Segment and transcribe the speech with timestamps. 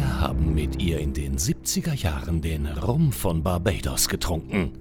[0.00, 4.72] Wir haben mit ihr in den 70er Jahren den Rum von Barbados getrunken,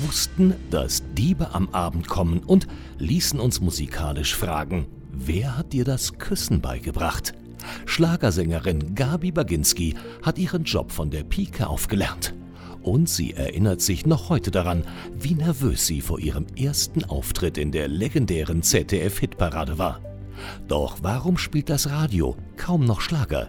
[0.00, 2.66] wussten, dass Diebe am Abend kommen und
[2.98, 7.32] ließen uns musikalisch fragen, wer hat dir das Küssen beigebracht?
[7.86, 12.34] Schlagersängerin Gabi Baginski hat ihren Job von der Pike aufgelernt.
[12.82, 14.84] Und sie erinnert sich noch heute daran,
[15.18, 20.02] wie nervös sie vor ihrem ersten Auftritt in der legendären ZDF-Hitparade war.
[20.68, 23.48] Doch warum spielt das Radio kaum noch Schlager?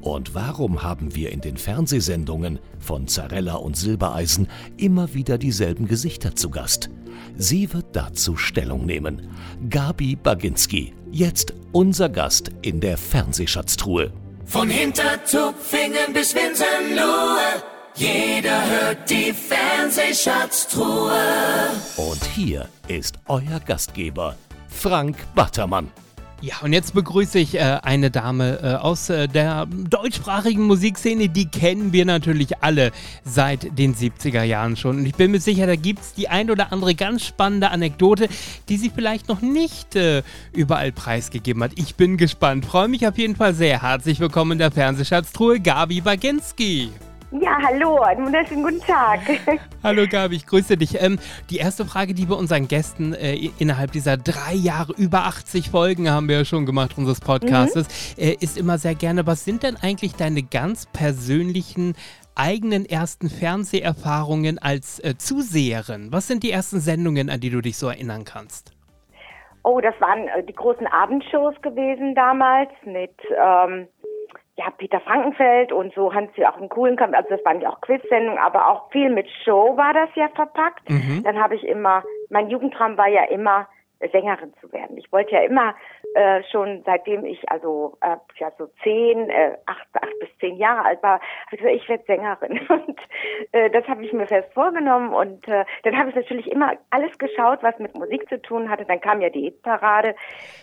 [0.00, 6.34] Und warum haben wir in den Fernsehsendungen von Zarella und Silbereisen immer wieder dieselben Gesichter
[6.34, 6.90] zu Gast?
[7.36, 9.28] Sie wird dazu Stellung nehmen.
[9.68, 14.12] Gabi Baginski, jetzt unser Gast in der Fernsehschatztruhe.
[14.44, 17.62] Von Hintertupfingen bis Winsenlohe,
[17.94, 21.20] jeder hört die Fernsehschatztruhe.
[21.96, 24.36] Und hier ist euer Gastgeber,
[24.68, 25.90] Frank Battermann.
[26.40, 31.28] Ja, und jetzt begrüße ich äh, eine Dame äh, aus äh, der deutschsprachigen Musikszene.
[31.28, 32.92] Die kennen wir natürlich alle
[33.24, 34.98] seit den 70er Jahren schon.
[34.98, 38.28] Und ich bin mir sicher, da gibt es die ein oder andere ganz spannende Anekdote,
[38.68, 40.22] die sie vielleicht noch nicht äh,
[40.52, 41.72] überall preisgegeben hat.
[41.74, 42.64] Ich bin gespannt.
[42.64, 43.82] Freue mich auf jeden Fall sehr.
[43.82, 46.92] Herzlich willkommen in der Fernsehschatztruhe, Gabi Baginski.
[47.30, 49.20] Ja, hallo, einen wunderschönen guten Tag.
[49.82, 51.02] Hallo Gabi, ich grüße dich.
[51.02, 51.18] Ähm,
[51.50, 56.10] die erste Frage, die wir unseren Gästen äh, innerhalb dieser drei Jahre, über 80 Folgen
[56.10, 58.22] haben wir ja schon gemacht unseres Podcastes, mhm.
[58.22, 61.96] äh, ist immer sehr gerne, was sind denn eigentlich deine ganz persönlichen
[62.34, 66.08] eigenen ersten Fernseherfahrungen als äh, Zuseherin?
[66.10, 68.72] Was sind die ersten Sendungen, an die du dich so erinnern kannst?
[69.64, 73.86] Oh, das waren äh, die großen Abendshows gewesen damals mit ähm,
[74.58, 77.80] ja, Peter Frankenfeld und so Hans auch einen coolen Kampf, also das waren ja auch
[77.80, 80.90] Quiz-Sendungen, aber auch viel mit Show war das ja verpackt.
[80.90, 81.22] Mhm.
[81.22, 83.68] Dann habe ich immer, mein Jugendtraum war ja immer,
[84.12, 84.96] Sängerin zu werden.
[84.96, 85.74] Ich wollte ja immer
[86.14, 90.84] äh, schon seitdem ich also äh, ja so zehn, äh, acht, acht bis zehn Jahre
[90.84, 92.98] alt war, habe ich gesagt, ich werde Sängerin und
[93.52, 97.16] äh, das habe ich mir fest vorgenommen und äh, dann habe ich natürlich immer alles
[97.18, 98.84] geschaut, was mit Musik zu tun hatte.
[98.84, 100.14] Dann kam ja die Hitparade,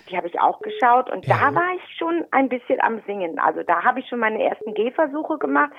[0.09, 1.37] die habe ich auch geschaut und ja.
[1.37, 3.39] da war ich schon ein bisschen am Singen.
[3.39, 5.71] Also da habe ich schon meine ersten Gehversuche gemacht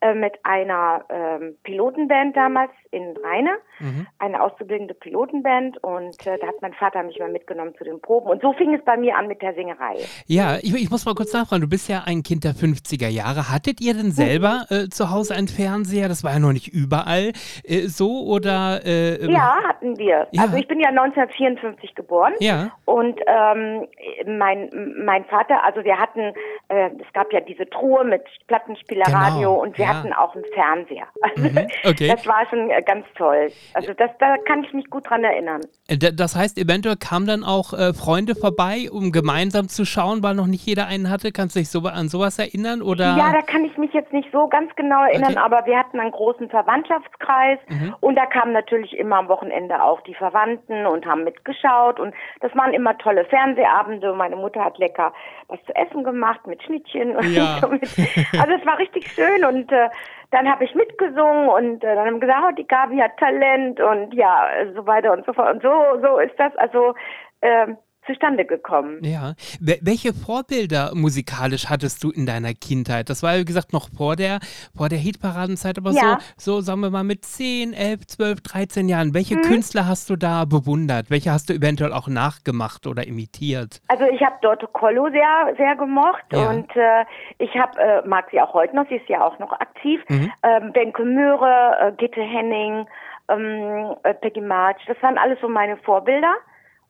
[0.00, 4.06] äh, mit einer ähm, Pilotenband damals in Rheine, mhm.
[4.18, 8.30] eine auszubildende Pilotenband und äh, da hat mein Vater mich mal mitgenommen zu den Proben
[8.30, 9.96] und so fing es bei mir an mit der Singerei.
[10.26, 13.50] Ja, ich, ich muss mal kurz nachfragen, du bist ja ein Kind der 50er Jahre.
[13.50, 16.08] Hattet ihr denn selber äh, zu Hause einen Fernseher?
[16.08, 17.32] Das war ja noch nicht überall
[17.64, 18.80] äh, so oder?
[18.84, 20.28] Äh, ja, hatten wir.
[20.32, 20.42] Ja.
[20.42, 22.70] Also ich bin ja 1954 geboren ja.
[22.84, 23.86] und ähm,
[24.26, 24.70] mein,
[25.04, 26.32] mein Vater, also wir hatten,
[26.68, 29.62] äh, es gab ja diese Truhe mit Plattenspielerradio genau.
[29.62, 29.94] und wir ja.
[29.94, 31.06] hatten auch einen Fernseher.
[31.22, 31.68] Also mhm.
[31.84, 32.08] okay.
[32.08, 33.50] Das war schon äh, ganz toll.
[33.74, 35.60] Also das, da kann ich mich gut dran erinnern.
[35.88, 40.46] Äh, das heißt, eventuell kamen dann auch Freunde vorbei, um gemeinsam zu schauen, weil noch
[40.46, 41.32] nicht jeder einen hatte.
[41.32, 42.82] Kannst du dich so, an sowas erinnern?
[42.82, 43.16] Oder?
[43.16, 45.42] Ja, da kann ich mich jetzt nicht so ganz genau erinnern, okay.
[45.42, 47.94] aber wir hatten einen großen Verwandtschaftskreis mhm.
[48.00, 52.54] und da kamen natürlich immer am Wochenende auch die Verwandten und haben mitgeschaut und das
[52.54, 54.12] waren immer tolle Fernsehabende.
[54.12, 55.12] Meine Mutter hat lecker
[55.48, 57.58] was zu essen gemacht mit Schnittchen und ja.
[57.60, 57.82] so mit.
[57.82, 59.88] Also es war richtig schön und äh,
[60.30, 64.14] dann habe ich mitgesungen und äh, dann haben gesagt, oh, die Gabi hat Talent und
[64.14, 65.54] ja, so weiter und so fort.
[65.54, 66.56] Und so, so ist das.
[66.56, 66.94] Also
[67.42, 69.02] ähm, zustande gekommen.
[69.02, 69.34] Ja.
[69.60, 73.08] Welche Vorbilder musikalisch hattest du in deiner Kindheit?
[73.08, 74.40] Das war, wie gesagt, noch vor der,
[74.76, 76.18] vor der Hitparadenzeit, aber ja.
[76.36, 79.14] so, so, sagen wir mal, mit 10, 11, 12, 13 Jahren.
[79.14, 79.42] Welche hm.
[79.42, 81.10] Künstler hast du da bewundert?
[81.10, 83.80] Welche hast du eventuell auch nachgemacht oder imitiert?
[83.88, 86.50] Also ich habe Dorte Kollo sehr, sehr gemocht ja.
[86.50, 87.04] und äh,
[87.38, 90.00] ich habe, äh, mag sie auch heute noch, sie ist ja auch noch aktiv.
[90.08, 90.32] Mhm.
[90.42, 92.86] Ähm, Benke Möhre, äh, Gitte Henning,
[93.28, 96.34] ähm, äh, Peggy March, das waren alles so meine Vorbilder.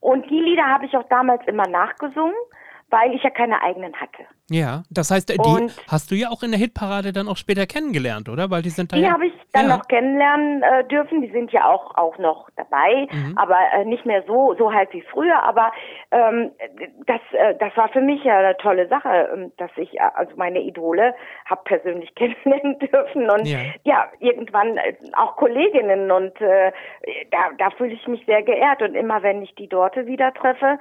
[0.00, 2.34] Und die Lieder habe ich auch damals immer nachgesungen,
[2.88, 4.26] weil ich ja keine eigenen hatte.
[4.50, 7.66] Ja, das heißt, die und hast du ja auch in der Hitparade dann auch später
[7.66, 8.50] kennengelernt, oder?
[8.50, 9.76] Weil die sind da Die ja, habe ich dann ja.
[9.76, 11.22] noch kennenlernen äh, dürfen.
[11.22, 13.38] Die sind ja auch auch noch dabei, mhm.
[13.38, 15.42] aber äh, nicht mehr so so halt wie früher.
[15.42, 15.72] Aber
[16.10, 16.50] ähm,
[17.06, 20.32] das äh, das war für mich ja eine tolle Sache, ähm, dass ich äh, also
[20.36, 21.14] meine Idole
[21.44, 26.72] habe persönlich kennenlernen dürfen und ja, ja irgendwann äh, auch Kolleginnen und äh,
[27.30, 30.78] da da fühle ich mich sehr geehrt und immer wenn ich die dort wieder treffe,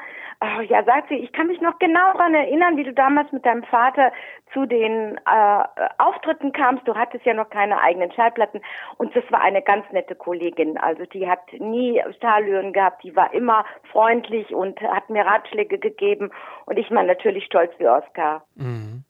[0.67, 3.58] ja sagt sie, ich kann mich noch genau daran erinnern, wie du damals mit deinem
[3.59, 4.11] meinem Vater
[4.53, 5.63] zu den äh,
[5.97, 6.88] Auftritten kamst.
[6.88, 8.61] Du hattest ja noch keine eigenen Schallplatten
[8.97, 10.77] und das war eine ganz nette Kollegin.
[10.77, 16.31] Also die hat nie Stahlhören gehabt, die war immer freundlich und hat mir Ratschläge gegeben
[16.65, 18.44] und ich war natürlich stolz wie Oskar.
[18.56, 19.03] Mhm.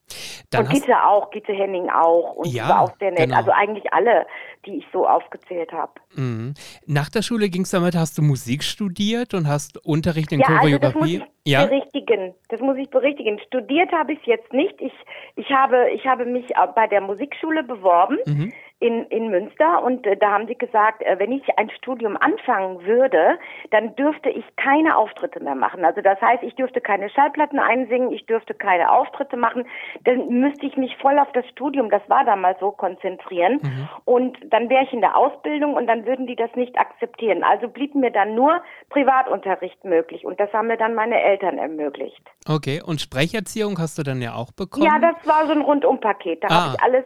[0.51, 2.33] Dann und Gitte auch, Gitte Henning auch.
[2.37, 3.19] Und Ja, war auch sehr nett.
[3.25, 3.37] genau.
[3.37, 4.25] Also eigentlich alle,
[4.65, 5.91] die ich so aufgezählt habe.
[6.15, 6.55] Mhm.
[6.87, 10.47] Nach der Schule ging es damit, hast du Musik studiert und hast Unterricht in Ja,
[10.47, 11.23] also das muss Choreografie?
[11.43, 11.65] ich ja.
[11.65, 12.33] berichtigen.
[12.49, 13.39] Das muss ich berichtigen.
[13.45, 14.73] Studiert habe ich es jetzt nicht.
[14.81, 14.93] Ich,
[15.35, 18.51] ich, habe, ich habe mich äh, bei der Musikschule beworben Mhm.
[18.81, 22.85] In, in Münster und äh, da haben sie gesagt, äh, wenn ich ein Studium anfangen
[22.85, 23.37] würde,
[23.71, 25.83] dann dürfte ich keine Auftritte mehr machen.
[25.83, 29.65] Also das heißt, ich dürfte keine Schallplatten einsingen, ich dürfte keine Auftritte machen.
[30.05, 33.59] Dann müsste ich mich voll auf das Studium, das war damals so, konzentrieren.
[34.05, 37.43] Und dann wäre ich in der Ausbildung und dann würden die das nicht akzeptieren.
[37.43, 42.21] Also blieb mir dann nur Privatunterricht möglich und das haben mir dann meine Eltern ermöglicht.
[42.47, 44.85] Okay, und Sprecherziehung hast du dann ja auch bekommen?
[44.85, 46.43] Ja, das war so ein Rundumpaket.
[46.43, 46.53] Da Ah.
[46.65, 47.05] habe ich alles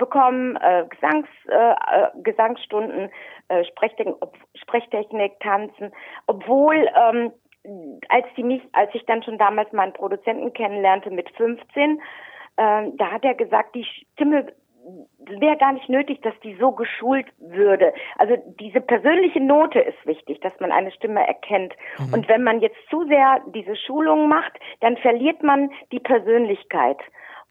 [0.00, 3.10] bekommen, äh, Gesangs, äh, äh, Gesangsstunden,
[3.48, 4.16] äh, Sprechtechnik,
[4.54, 5.92] Sprechtechnik, Tanzen,
[6.26, 7.32] obwohl ähm,
[8.08, 12.00] als die mich, als ich dann schon damals meinen Produzenten kennenlernte mit 15,
[12.56, 14.46] ähm, da hat er gesagt, die Stimme
[15.40, 17.92] wäre gar nicht nötig, dass die so geschult würde.
[18.16, 21.74] Also diese persönliche Note ist wichtig, dass man eine Stimme erkennt.
[22.12, 26.98] Und wenn man jetzt zu sehr diese Schulung macht, dann verliert man die Persönlichkeit.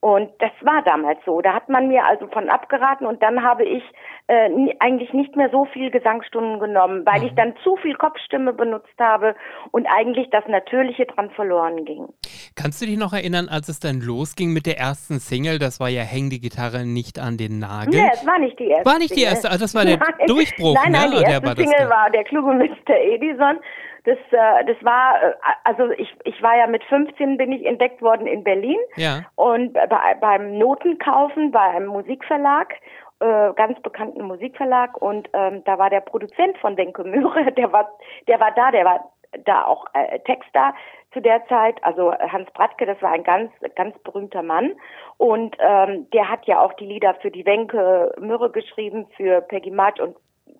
[0.01, 1.41] Und das war damals so.
[1.41, 3.83] Da hat man mir also von abgeraten und dann habe ich
[4.27, 4.49] äh,
[4.79, 9.35] eigentlich nicht mehr so viel Gesangsstunden genommen, weil ich dann zu viel Kopfstimme benutzt habe
[9.71, 12.07] und eigentlich das Natürliche dran verloren ging.
[12.55, 15.59] Kannst du dich noch erinnern, als es dann losging mit der ersten Single?
[15.59, 18.01] Das war ja Häng die Gitarre nicht an den Nagel.
[18.01, 18.85] Nee, es war nicht die erste.
[18.85, 20.27] War nicht die erste, also das war der Nein.
[20.27, 21.17] Durchbruch, Nein, nein, ne?
[21.17, 22.95] die Der erste das Single war der kluge Mr.
[22.95, 23.59] Edison.
[24.09, 25.33] Das, äh, das war, äh,
[25.65, 29.21] also ich, ich war ja mit 15 bin ich entdeckt worden in Berlin Ja.
[29.35, 32.73] und bei, beim Notenkaufen bei einem Musikverlag,
[33.19, 37.87] äh, ganz bekannten Musikverlag und ähm, da war der Produzent von Denke Möhre, der war,
[38.27, 39.11] der war da, der war
[39.45, 40.73] da auch äh, Texter
[41.13, 44.73] zu der Zeit, also Hans Bratke, das war ein ganz, ganz berühmter Mann
[45.17, 49.69] und ähm, der hat ja auch die Lieder für die Wenke Mürre geschrieben, für Peggy
[49.69, 50.15] March und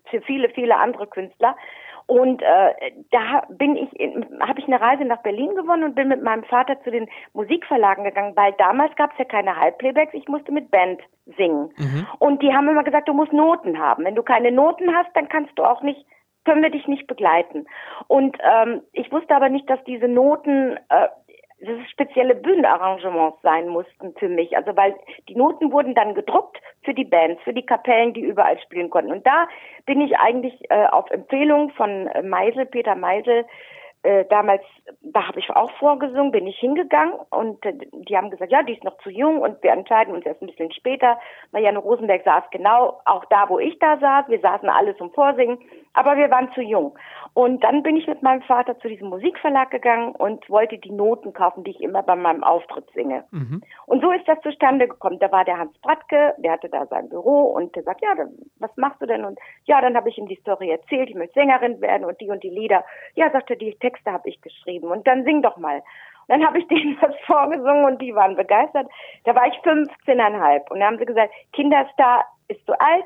[0.10, 1.56] für viele, viele andere Künstler.
[2.10, 3.90] Und äh, da bin ich,
[4.42, 8.04] habe ich eine Reise nach Berlin gewonnen und bin mit meinem Vater zu den Musikverlagen
[8.04, 11.00] gegangen, weil damals gab es ja keine Halbplaybacks, ich musste mit Band
[11.38, 11.72] singen.
[12.18, 14.06] Und die haben immer gesagt, du musst Noten haben.
[14.06, 16.04] Wenn du keine Noten hast, dann kannst du auch nicht,
[16.46, 17.68] können wir dich nicht begleiten.
[18.08, 21.10] Und ähm, ich wusste aber nicht, dass diese Noten äh,
[21.62, 24.56] dass es spezielle Bühnenarrangements sein mussten für mich.
[24.56, 24.96] Also weil
[25.28, 29.12] die Noten wurden dann gedruckt für die Bands, für die Kapellen, die überall spielen konnten.
[29.12, 29.48] Und da
[29.86, 33.46] bin ich eigentlich äh, auf Empfehlung von äh, Meisel, Peter Meisel,
[34.02, 34.62] äh, damals,
[35.02, 38.74] da habe ich auch vorgesungen, bin ich hingegangen und äh, die haben gesagt, ja, die
[38.74, 41.20] ist noch zu jung und wir entscheiden uns erst ein bisschen später.
[41.52, 44.30] Marianne Rosenberg saß genau auch da, wo ich da saß.
[44.30, 45.60] Wir saßen alle zum Vorsingen,
[45.94, 46.98] aber wir waren zu jung.
[47.34, 51.34] Und dann bin ich mit meinem Vater zu diesem Musikverlag gegangen und wollte die Noten
[51.34, 53.26] kaufen, die ich immer bei meinem Auftritt singe.
[53.86, 55.20] Und so ist das zustande gekommen.
[55.20, 58.32] Da war der Hans Bratke, der hatte da sein Büro und der sagt, ja, dann,
[58.60, 59.26] was machst du denn?
[59.26, 62.30] Und ja, dann habe ich ihm die Story erzählt, ich möchte Sängerin werden und die
[62.30, 62.84] und die Lieder.
[63.16, 65.78] Ja, sagte, die Texte habe ich geschrieben und dann sing doch mal.
[65.78, 65.84] Und
[66.30, 68.88] dann habe ich denen was vorgesungen und die waren begeistert.
[69.26, 73.06] Da war ich 15,5 und dann haben sie gesagt, Kinderstar ist zu alt,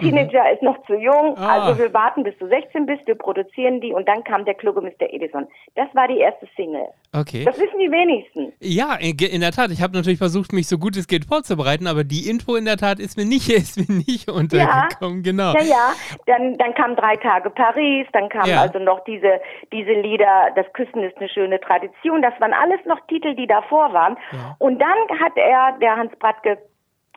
[0.00, 1.66] Teenager ist noch zu jung, Ah.
[1.66, 4.80] also wir warten bis du 16 bist, wir produzieren die und dann kam der kluge
[4.80, 5.10] Mr.
[5.12, 5.46] Edison.
[5.76, 6.88] Das war die erste Single.
[7.12, 7.44] Okay.
[7.44, 8.52] Das wissen die wenigsten.
[8.60, 9.70] Ja, in, in der Tat.
[9.70, 12.76] Ich habe natürlich versucht, mich so gut es geht vorzubereiten, aber die Info in der
[12.76, 15.22] Tat ist mir nicht, ist mir nicht untergekommen.
[15.22, 15.52] Genau.
[15.54, 15.92] Ja, ja.
[16.26, 18.62] Dann, dann kam drei Tage Paris, dann kamen Ja.
[18.62, 19.40] also noch diese,
[19.72, 22.20] diese Lieder, das Küssen ist eine schöne Tradition.
[22.22, 24.16] Das waren alles noch Titel, die davor waren.
[24.32, 24.56] Ja.
[24.58, 26.58] Und dann hat er, der Hans Bratke,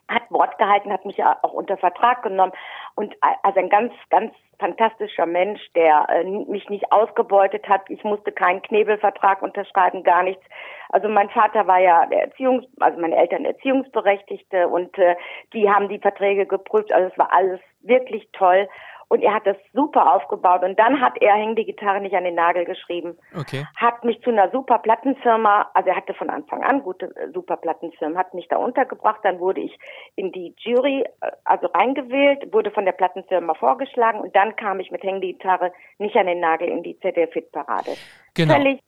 [0.10, 2.54] hat Wort gehalten, hat mich ja auch unter Vertrag genommen
[2.96, 7.82] und a- also ein ganz, ganz fantastischer Mensch, der äh, mich nicht ausgebeutet hat.
[7.90, 10.44] Ich musste keinen Knebelvertrag unterschreiben, gar nichts.
[10.90, 15.16] Also mein Vater war ja der Erziehungs, also meine Eltern Erziehungsberechtigte und äh,
[15.54, 16.92] die haben die Verträge geprüft.
[16.92, 18.68] Also es war alles wirklich toll.
[19.10, 20.64] Und er hat das super aufgebaut.
[20.64, 23.18] Und dann hat er Häng die Gitarre nicht an den Nagel geschrieben.
[23.38, 23.66] Okay.
[23.76, 27.58] Hat mich zu einer super Plattenfirma, also er hatte von Anfang an gute äh, super
[27.58, 29.22] Plattenfirmen, hat mich da untergebracht.
[29.24, 29.78] Dann wurde ich
[30.16, 34.92] in die Jury, äh, also reingewählt, wurde von der Plattenfirma vorgeschlagen und dann kam ich
[34.92, 37.92] mit Häng die Gitarre nicht an den Nagel in die ZDF-Hit-Parade.
[38.34, 38.54] Genau.
[38.54, 38.82] Völlig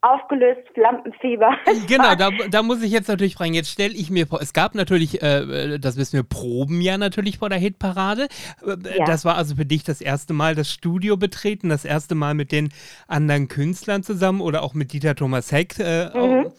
[0.00, 1.50] aufgelöst, Lampenfieber.
[1.88, 3.54] Genau, da, da muss ich jetzt natürlich fragen.
[3.54, 7.38] Jetzt stelle ich mir vor, es gab natürlich, äh, das wissen wir, Proben ja natürlich
[7.38, 8.28] vor der Hitparade.
[8.64, 9.04] Äh, Ja.
[9.04, 12.52] Das war also für dich das erste Mal das Studio betreten, das erste Mal mit
[12.52, 12.70] den
[13.06, 15.78] anderen Künstlern zusammen oder auch mit Dieter Thomas Heck.
[15.78, 16.52] Äh, auch.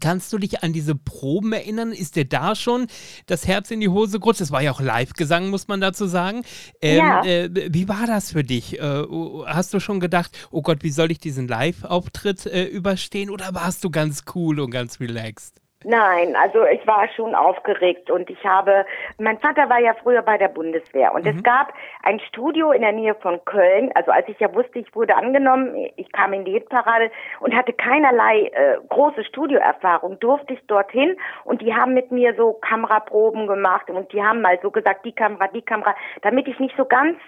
[0.00, 1.92] Kannst du dich an diese Proben erinnern?
[1.92, 2.86] Ist dir da schon
[3.26, 4.40] das Herz in die Hose gerutscht?
[4.40, 6.42] Das war ja auch Live-Gesang, muss man dazu sagen.
[6.80, 7.24] Ähm, Ja.
[7.24, 8.78] äh, wie war das für dich?
[8.80, 9.04] Äh,
[9.46, 13.30] hast du schon gedacht, oh Gott, wie soll ich diesen Live-Auftritt äh, überstehen?
[13.30, 15.61] Oder warst du ganz cool und ganz relaxed?
[15.84, 18.84] Nein, also ich war schon aufgeregt und ich habe,
[19.18, 21.36] mein Vater war ja früher bei der Bundeswehr und mhm.
[21.36, 21.72] es gab
[22.02, 25.74] ein Studio in der Nähe von Köln, also als ich ja wusste, ich wurde angenommen,
[25.96, 27.10] ich kam in die Hitparade
[27.40, 32.54] und hatte keinerlei äh, große Studioerfahrung, durfte ich dorthin und die haben mit mir so
[32.54, 36.76] Kameraproben gemacht und die haben mal so gesagt, die Kamera, die Kamera, damit ich nicht
[36.76, 37.18] so ganz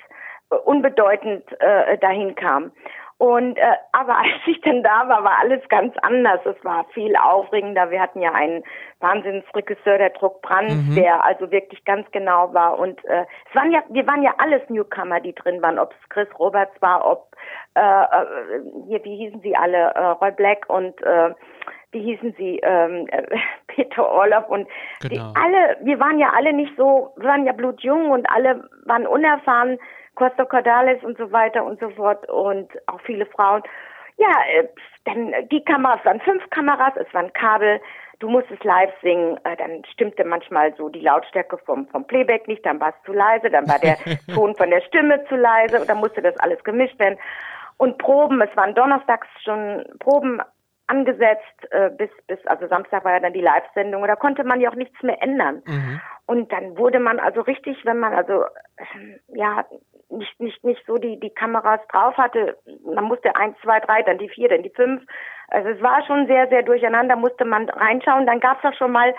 [0.51, 2.73] äh, unbedeutend äh, dahin kam.
[3.19, 6.41] Und äh, aber als ich dann da war, war alles ganz anders.
[6.45, 7.91] Es war viel aufregender.
[7.91, 8.65] Wir hatten ja einen
[9.01, 10.95] Wahnsinnsregisseur, der Druck Brandt, mhm.
[10.97, 12.79] der also wirklich ganz genau war.
[12.79, 15.79] Und äh, es waren ja, wir waren ja alles Newcomer, die drin waren.
[15.79, 17.35] Ob es Chris Roberts war, ob
[17.75, 18.27] äh, äh,
[18.89, 21.35] hier, wie hießen sie alle, äh, Roy Black und äh,
[21.93, 23.23] wie hießen sie, ähm, äh,
[23.69, 24.69] Peter Orloff und
[25.01, 25.33] genau.
[25.33, 29.07] die, alle, wir waren ja alle nicht so, wir waren ja blutjung und alle waren
[29.07, 29.79] unerfahren
[30.15, 33.63] Costa Cordalis und so weiter und so fort und auch viele Frauen.
[34.17, 34.69] Ja, äh,
[35.05, 37.81] dann die Kameras waren fünf Kameras, es waren Kabel.
[38.21, 42.65] Du musstest live singen, äh, dann stimmte manchmal so die Lautstärke vom, vom Playback nicht,
[42.65, 43.97] dann war es zu leise, dann war der
[44.35, 47.19] Ton von der Stimme zu leise und dann musste das alles gemischt werden.
[47.77, 50.41] Und Proben, es waren donnerstags schon Proben
[50.87, 54.61] angesetzt äh, bis bis also Samstag war ja dann die Live-Sendung und da konnte man
[54.61, 56.01] ja auch nichts mehr ändern mhm.
[56.27, 58.45] und dann wurde man also richtig wenn man also
[58.77, 59.65] äh, ja
[60.11, 62.57] nicht, nicht, nicht so die, die Kameras drauf hatte.
[62.85, 65.03] Man musste eins, zwei, drei, dann die vier, dann die fünf.
[65.49, 68.27] Also es war schon sehr, sehr durcheinander, musste man reinschauen.
[68.27, 69.15] Dann gab es auch schon mal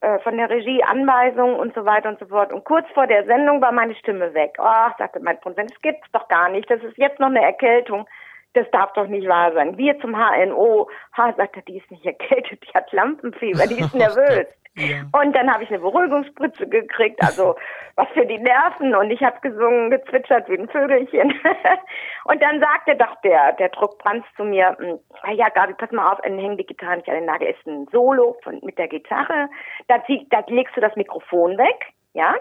[0.00, 2.52] äh, von der Regie Anweisungen und so weiter und so fort.
[2.52, 4.56] Und kurz vor der Sendung war meine Stimme weg.
[4.58, 6.70] Oh, sagte mein Freund, das gibt's doch gar nicht.
[6.70, 8.06] Das ist jetzt noch eine Erkältung.
[8.54, 9.76] Das darf doch nicht wahr sein.
[9.76, 10.88] Wir zum HNO.
[11.16, 14.46] Ha, sagte, die ist nicht erkältet, die hat Lampenfieber, die ist nervös.
[14.78, 15.02] Ja.
[15.12, 17.56] Und dann habe ich eine Beruhigungsspritze gekriegt, also
[17.96, 18.94] was für die Nerven.
[18.94, 21.34] Und ich habe gesungen, gezwitschert wie ein Vögelchen.
[22.24, 24.98] und dann sagte doch der, der Druckbrands zu mir, hm,
[25.34, 27.86] ja Gabi, pass mal auf, dann hängen die Gitarre nicht an den Nagel, ist ein
[27.90, 29.48] Solo von, mit der Gitarre.
[29.88, 29.98] Da,
[30.30, 32.34] da legst du das Mikrofon weg, ja,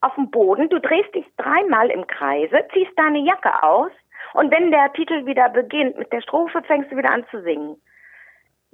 [0.00, 0.68] auf den Boden.
[0.68, 3.92] Du drehst dich dreimal im Kreise, ziehst deine Jacke aus.
[4.34, 7.76] Und wenn der Titel wieder beginnt mit der Strophe, fängst du wieder an zu singen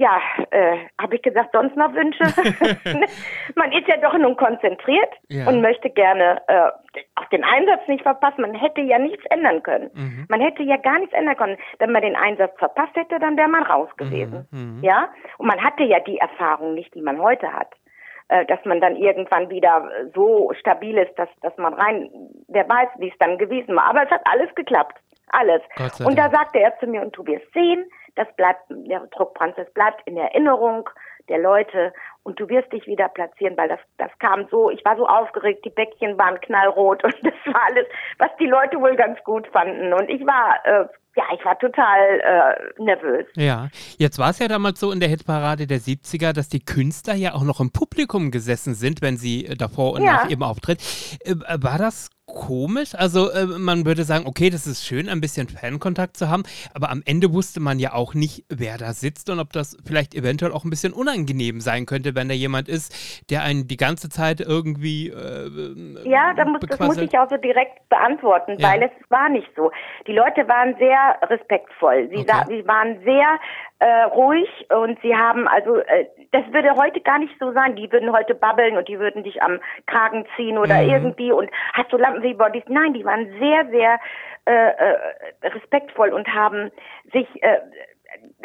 [0.00, 0.18] ja,
[0.50, 2.24] äh, habe ich gesagt, sonst noch Wünsche?
[3.54, 5.46] man ist ja doch nun konzentriert ja.
[5.46, 6.70] und möchte gerne äh,
[7.16, 8.40] auch den Einsatz nicht verpassen.
[8.40, 9.90] Man hätte ja nichts ändern können.
[9.92, 10.24] Mhm.
[10.30, 11.58] Man hätte ja gar nichts ändern können.
[11.78, 14.48] Wenn man den Einsatz verpasst hätte, dann wäre man raus gewesen.
[14.50, 14.78] Mhm.
[14.78, 14.82] mhm.
[14.82, 17.68] Ja, und man hatte ja die Erfahrung nicht, die man heute hat
[18.28, 22.08] äh, dass man dann irgendwann wieder so stabil ist, dass, dass man rein,
[22.48, 23.90] wer weiß, wie es dann gewesen war.
[23.90, 24.98] Aber es hat alles geklappt.
[25.32, 25.62] Alles.
[26.04, 27.84] Und da sagte er zu mir, und du wirst sehen,
[28.16, 30.88] das bleibt, der Druckbrand, das bleibt in Erinnerung
[31.28, 34.96] der Leute und du wirst dich wieder platzieren, weil das, das kam so, ich war
[34.96, 37.86] so aufgeregt, die Bäckchen waren knallrot und das war alles,
[38.18, 39.92] was die Leute wohl ganz gut fanden.
[39.92, 43.26] Und ich war, äh, ja, ich war total äh, nervös.
[43.36, 43.68] Ja,
[43.98, 47.34] jetzt war es ja damals so in der Hitparade der 70er, dass die Künstler ja
[47.34, 50.12] auch noch im Publikum gesessen sind, wenn sie äh, davor und ja.
[50.12, 50.80] nach ihrem Auftritt.
[51.24, 52.94] Äh, war das komisch.
[52.94, 56.44] Also äh, man würde sagen, okay, das ist schön, ein bisschen Fankontakt zu haben,
[56.74, 60.14] aber am Ende wusste man ja auch nicht, wer da sitzt und ob das vielleicht
[60.14, 64.08] eventuell auch ein bisschen unangenehm sein könnte, wenn da jemand ist, der einen die ganze
[64.08, 68.70] Zeit irgendwie äh, Ja, da muss, das muss ich auch so direkt beantworten, ja.
[68.70, 69.70] weil es war nicht so.
[70.06, 72.08] Die Leute waren sehr respektvoll.
[72.10, 72.44] Sie, okay.
[72.48, 73.38] sie waren sehr
[73.80, 77.76] äh, ruhig und sie haben also, äh, das würde heute gar nicht so sein.
[77.76, 80.90] Die würden heute babbeln und die würden dich am Kragen ziehen oder mhm.
[80.90, 82.64] irgendwie und hast du Lampen wie Bodies?
[82.68, 83.98] Nein, die waren sehr, sehr
[84.44, 84.98] äh, äh,
[85.42, 86.70] respektvoll und haben
[87.12, 87.58] sich äh,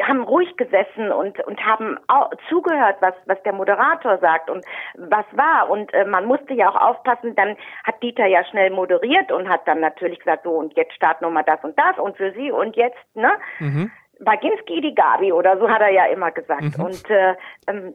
[0.01, 4.63] haben ruhig gesessen und und haben auch zugehört, was was der Moderator sagt und
[4.95, 7.35] was war und äh, man musste ja auch aufpassen.
[7.35, 11.25] Dann hat Dieter ja schnell moderiert und hat dann natürlich gesagt so und jetzt starten
[11.25, 13.31] wir mal das und das und für Sie und jetzt ne.
[13.59, 13.91] Mhm.
[14.19, 16.77] Baginski die Gabi oder so hat er ja immer gesagt.
[16.77, 16.83] Mhm.
[16.83, 17.35] Und äh,
[17.67, 17.93] ähm,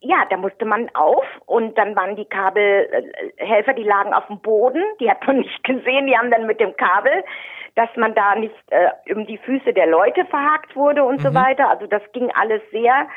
[0.00, 4.82] ja, da musste man auf und dann waren die Kabelhelfer, die lagen auf dem Boden,
[5.00, 7.24] die hat man nicht gesehen, die haben dann mit dem Kabel,
[7.74, 11.22] dass man da nicht äh, um die Füße der Leute verhakt wurde und mhm.
[11.22, 11.70] so weiter.
[11.70, 13.08] Also das ging alles sehr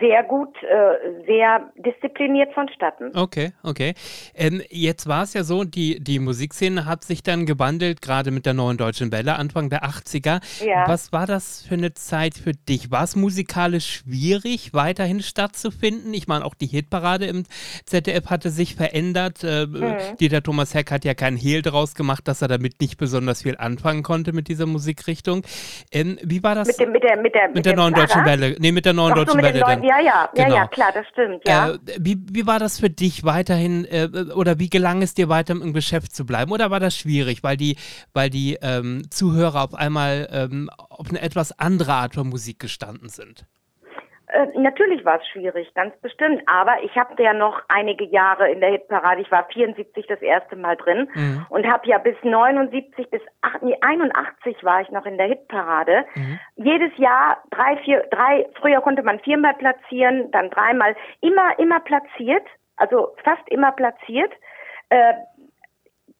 [0.00, 3.10] sehr gut, äh, sehr diszipliniert vonstatten.
[3.14, 3.94] Okay, okay.
[4.34, 8.46] Ähm, jetzt war es ja so, die, die Musikszene hat sich dann gewandelt, gerade mit
[8.46, 10.40] der neuen Deutschen Welle, Anfang der 80er.
[10.64, 10.88] Ja.
[10.88, 12.90] Was war das für eine Zeit für dich?
[12.90, 16.14] War es musikalisch schwierig, weiterhin stattzufinden?
[16.14, 17.44] Ich meine, auch die Hitparade im
[17.84, 19.44] ZDF hatte sich verändert.
[19.44, 20.16] Äh, mhm.
[20.18, 23.56] Dieter Thomas Heck hat ja keinen Hehl draus gemacht, dass er damit nicht besonders viel
[23.58, 25.42] anfangen konnte mit dieser Musikrichtung.
[25.92, 26.68] Ähm, wie war das?
[26.68, 28.56] Mit, dem, mit der, mit der, mit, mit der neuen Deutschen Welle.
[28.58, 29.60] Nee, mit der neuen Ach, Deutschen Welle.
[29.60, 30.48] Dann ja, ja, genau.
[30.48, 31.70] ja, ja, klar, das stimmt, ja.
[31.70, 35.52] Äh, wie, wie war das für dich weiterhin äh, oder wie gelang es dir weiter
[35.52, 36.52] im Geschäft zu bleiben?
[36.52, 37.76] Oder war das schwierig, weil die,
[38.12, 43.08] weil die ähm, Zuhörer auf einmal ähm, auf eine etwas andere Art von Musik gestanden
[43.08, 43.46] sind?
[44.32, 46.42] Äh, natürlich war es schwierig, ganz bestimmt.
[46.46, 49.20] Aber ich habe ja noch einige Jahre in der Hitparade.
[49.20, 51.46] Ich war 74 das erste Mal drin mhm.
[51.50, 56.04] und habe ja bis 79 bis 8, nee, 81 war ich noch in der Hitparade.
[56.14, 56.38] Mhm.
[56.56, 58.46] Jedes Jahr drei, vier, drei.
[58.60, 60.96] Früher konnte man viermal platzieren, dann dreimal.
[61.20, 62.46] Immer, immer platziert.
[62.76, 64.32] Also fast immer platziert.
[64.88, 65.12] Äh,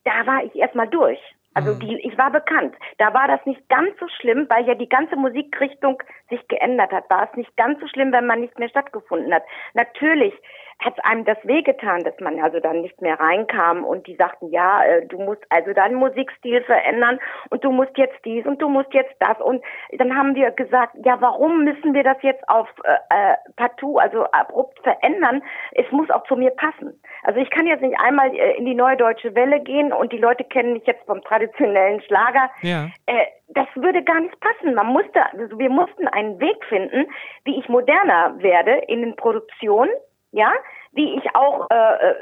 [0.04, 1.20] da war ich erstmal durch.
[1.54, 1.80] Also mhm.
[1.80, 2.74] die, ich war bekannt.
[2.98, 7.08] Da war das nicht ganz so schlimm, weil ja die ganze Musikrichtung sich geändert hat.
[7.10, 9.44] War es nicht ganz so schlimm, wenn man nicht mehr stattgefunden hat.
[9.74, 10.34] Natürlich
[10.84, 14.84] hat einem das wehgetan, dass man also dann nicht mehr reinkam und die sagten, ja,
[14.84, 17.18] äh, du musst also deinen Musikstil verändern
[17.50, 19.62] und du musst jetzt dies und du musst jetzt das und
[19.92, 24.24] dann haben wir gesagt, ja, warum müssen wir das jetzt auf äh, äh, partout, also
[24.24, 25.42] abrupt verändern?
[25.72, 27.00] Es muss auch zu mir passen.
[27.22, 30.18] Also ich kann jetzt nicht einmal äh, in die neue deutsche Welle gehen und die
[30.18, 32.50] Leute kennen mich jetzt vom traditionellen Schlager.
[32.62, 32.88] Ja.
[33.06, 34.74] Äh, das würde gar nicht passen.
[34.74, 37.06] Man musste, also wir mussten einen Weg finden,
[37.44, 39.90] wie ich moderner werde in den Produktionen
[40.32, 40.52] ja,
[40.92, 42.14] wie ich auch, äh, äh,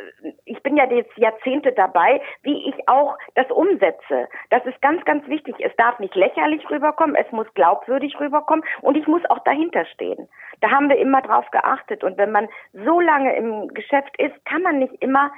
[0.45, 4.29] ich bin ja jetzt Jahrzehnte dabei, wie ich auch das umsetze.
[4.51, 5.55] Das ist ganz, ganz wichtig.
[5.61, 10.29] Es darf nicht lächerlich rüberkommen, es muss glaubwürdig rüberkommen und ich muss auch dahinter stehen.
[10.61, 14.63] Da haben wir immer drauf geachtet und wenn man so lange im Geschäft ist, kann
[14.63, 15.31] man nicht immer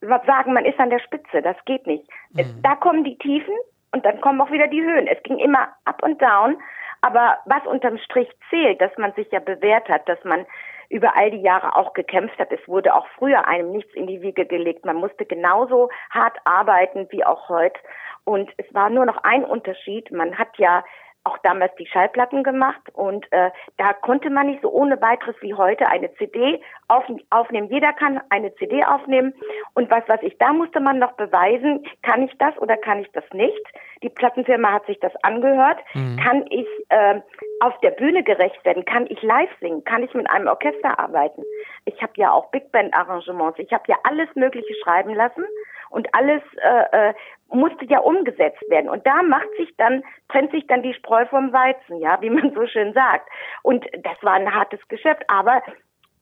[0.00, 1.42] sagen, man ist an der Spitze.
[1.42, 2.08] Das geht nicht.
[2.32, 2.62] Mhm.
[2.62, 3.54] Da kommen die Tiefen
[3.92, 5.06] und dann kommen auch wieder die Höhen.
[5.06, 6.58] Es ging immer up und down.
[7.00, 10.46] Aber was unterm Strich zählt, dass man sich ja bewährt hat, dass man
[10.90, 12.50] über all die Jahre auch gekämpft hat.
[12.50, 14.84] Es wurde auch früher einem nichts in die Wiege gelegt.
[14.84, 17.78] Man musste genauso hart arbeiten wie auch heute.
[18.24, 20.10] Und es war nur noch ein Unterschied.
[20.10, 20.84] Man hat ja
[21.28, 25.54] auch damals die Schallplatten gemacht und äh, da konnte man nicht so ohne weiteres wie
[25.54, 27.68] heute eine CD auf, aufnehmen.
[27.68, 29.34] Jeder kann eine CD aufnehmen
[29.74, 33.10] und was was ich, da musste man noch beweisen, kann ich das oder kann ich
[33.12, 33.62] das nicht.
[34.02, 35.78] Die Plattenfirma hat sich das angehört.
[35.94, 36.16] Mhm.
[36.16, 37.20] Kann ich äh,
[37.60, 38.84] auf der Bühne gerecht werden?
[38.84, 39.84] Kann ich live singen?
[39.84, 41.42] Kann ich mit einem Orchester arbeiten?
[41.84, 43.58] Ich habe ja auch Big Band Arrangements.
[43.58, 45.44] Ich habe ja alles Mögliche schreiben lassen
[45.90, 47.14] und alles äh, äh,
[47.50, 48.88] musste ja umgesetzt werden.
[48.88, 52.54] Und da macht sich dann, trennt sich dann die Spreu vom Weizen, ja, wie man
[52.54, 53.28] so schön sagt.
[53.62, 55.62] Und das war ein hartes Geschäft, aber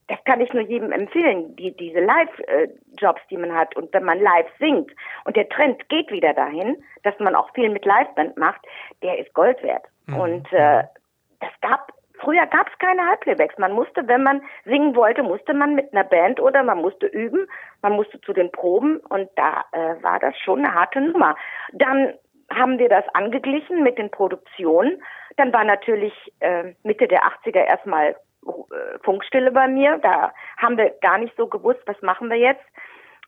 [0.08, 3.74] das kann ich nur jedem empfehlen, die, diese Live-Jobs, die man hat.
[3.76, 4.92] Und wenn man live singt
[5.24, 8.60] und der Trend geht wieder dahin, dass man auch viel mit Liveband macht,
[9.02, 9.84] der ist Gold wert.
[10.06, 10.16] Mhm.
[10.16, 10.84] Und äh,
[11.40, 13.58] das gab Früher gab es keine Halbplaybacks.
[13.58, 17.46] Man musste, wenn man singen wollte, musste man mit einer Band oder man musste üben,
[17.82, 21.36] man musste zu den Proben und da äh, war das schon eine harte Nummer.
[21.72, 22.14] Dann
[22.50, 25.02] haben wir das angeglichen mit den Produktionen.
[25.36, 29.98] Dann war natürlich äh, Mitte der 80er erstmal äh, Funkstille bei mir.
[29.98, 32.64] Da haben wir gar nicht so gewusst, was machen wir jetzt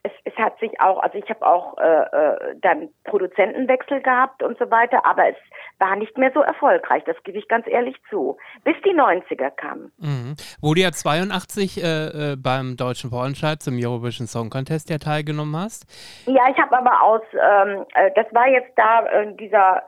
[0.09, 4.57] es, es hat sich auch, also ich habe auch äh, äh, dann Produzentenwechsel gehabt und
[4.57, 5.35] so weiter, aber es
[5.79, 9.91] war nicht mehr so erfolgreich, das gebe ich ganz ehrlich zu, bis die 90er kamen.
[9.97, 10.35] Mhm.
[10.61, 15.55] Wo du ja 82 äh, äh, beim Deutschen Vorentscheid zum Eurovision Song Contest ja teilgenommen
[15.55, 15.85] hast.
[16.25, 19.83] Ja, ich habe aber aus, ähm, äh, das war jetzt da äh, dieser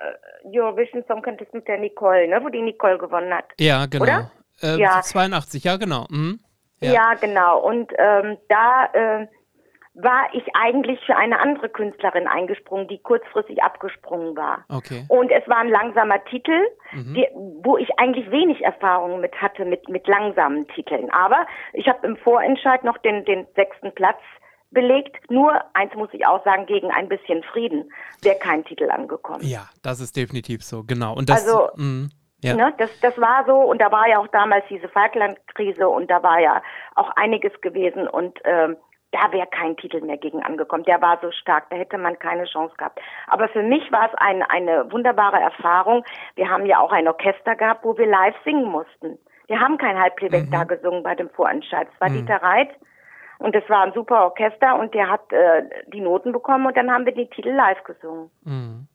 [0.46, 3.46] Eurovision Song Contest mit der Nicole, ne, wo die Nicole gewonnen hat.
[3.60, 4.04] Ja, genau.
[4.04, 4.32] Oder?
[4.78, 5.02] ja.
[5.02, 6.06] 82, ja genau.
[6.10, 6.40] Mhm.
[6.82, 6.94] Ja.
[6.94, 7.14] ja.
[7.20, 7.60] genau.
[7.60, 8.90] Und ähm, da
[9.94, 14.64] war ich eigentlich für eine andere Künstlerin eingesprungen, die kurzfristig abgesprungen war.
[14.70, 15.06] Okay.
[15.10, 16.58] Und es war ein langsamer Titel,
[16.94, 17.14] mhm.
[17.14, 17.28] die,
[17.64, 21.10] wo ich eigentlich wenig Erfahrung mit hatte, mit, mit langsamen Titeln.
[21.12, 24.20] Aber ich habe im Vorentscheid noch den, den sechsten Platz
[24.72, 25.30] belegt.
[25.30, 29.42] Nur, eins muss ich auch sagen, gegen ein bisschen Frieden wäre kein Titel angekommen.
[29.44, 31.14] Ja, das ist definitiv so, genau.
[31.14, 32.08] Und das, also, mh,
[32.44, 32.56] ja.
[32.56, 36.24] Ne, das, das war so und da war ja auch damals diese Falklandkrise und da
[36.24, 36.64] war ja
[36.96, 38.78] auch einiges gewesen und ähm,
[39.12, 40.84] da wäre kein Titel mehr gegen angekommen.
[40.84, 43.00] Der war so stark, da hätte man keine Chance gehabt.
[43.28, 46.06] Aber für mich war es ein, eine wunderbare Erfahrung.
[46.36, 49.20] Wir haben ja auch ein Orchester gehabt, wo wir live singen mussten.
[49.48, 50.52] Wir haben kein Halbplayback mhm.
[50.52, 51.88] da gesungen bei dem Vorentscheid.
[51.94, 52.14] Es war mhm.
[52.14, 52.70] Dieter Reit
[53.40, 56.92] und es war ein super Orchester und der hat äh, die Noten bekommen und dann
[56.92, 58.32] haben wir die Titel live gesungen.
[58.46, 58.88] Mhm.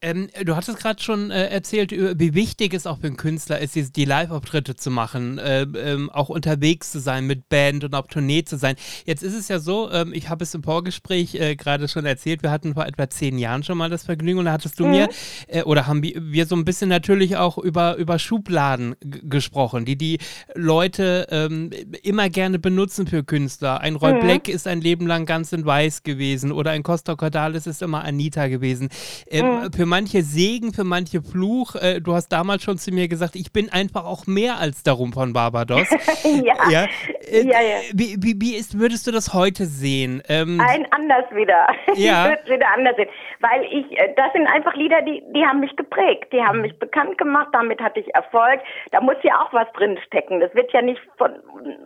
[0.00, 3.74] Ähm, du hattest gerade schon äh, erzählt, wie wichtig es auch für einen Künstler ist,
[3.96, 8.44] die, Live-Auftritte zu machen, äh, ähm, auch unterwegs zu sein mit Band und auf Tournee
[8.44, 8.76] zu sein.
[9.04, 12.42] Jetzt ist es ja so, ähm, ich habe es im Vorgespräch äh, gerade schon erzählt,
[12.42, 14.90] wir hatten vor etwa zehn Jahren schon mal das Vergnügen und da hattest du mhm.
[14.90, 15.08] mir,
[15.48, 20.18] äh, oder haben wir so ein bisschen natürlich auch über, über Schubladen gesprochen, die die
[20.54, 21.70] Leute ähm,
[22.02, 23.80] immer gerne benutzen für Künstler.
[23.80, 24.20] Ein Roy mhm.
[24.20, 28.04] Black ist ein Leben lang ganz in weiß gewesen oder ein Costa Cordalis ist immer
[28.04, 28.88] Anita gewesen.
[29.32, 31.74] Mhm für, für manche Segen, für manche Fluch.
[31.74, 35.12] Äh, du hast damals schon zu mir gesagt, ich bin einfach auch mehr als darum
[35.12, 35.88] von Barbados.
[36.24, 36.54] ja.
[36.70, 36.86] Ja,
[37.30, 37.76] äh, Ja, ja.
[37.92, 40.22] Wie, wie, wie ist, würdest du das heute sehen?
[40.28, 41.66] Ähm, Ein anders wieder.
[41.96, 42.24] Ja.
[42.24, 43.08] Ich würde wieder anders sehen.
[43.40, 46.32] Weil ich, äh, das sind einfach Lieder, die, die haben mich geprägt.
[46.32, 48.60] Die haben mich bekannt gemacht, damit hatte ich Erfolg.
[48.90, 50.40] Da muss ja auch was drin stecken.
[50.40, 51.32] Das wird ja nicht von,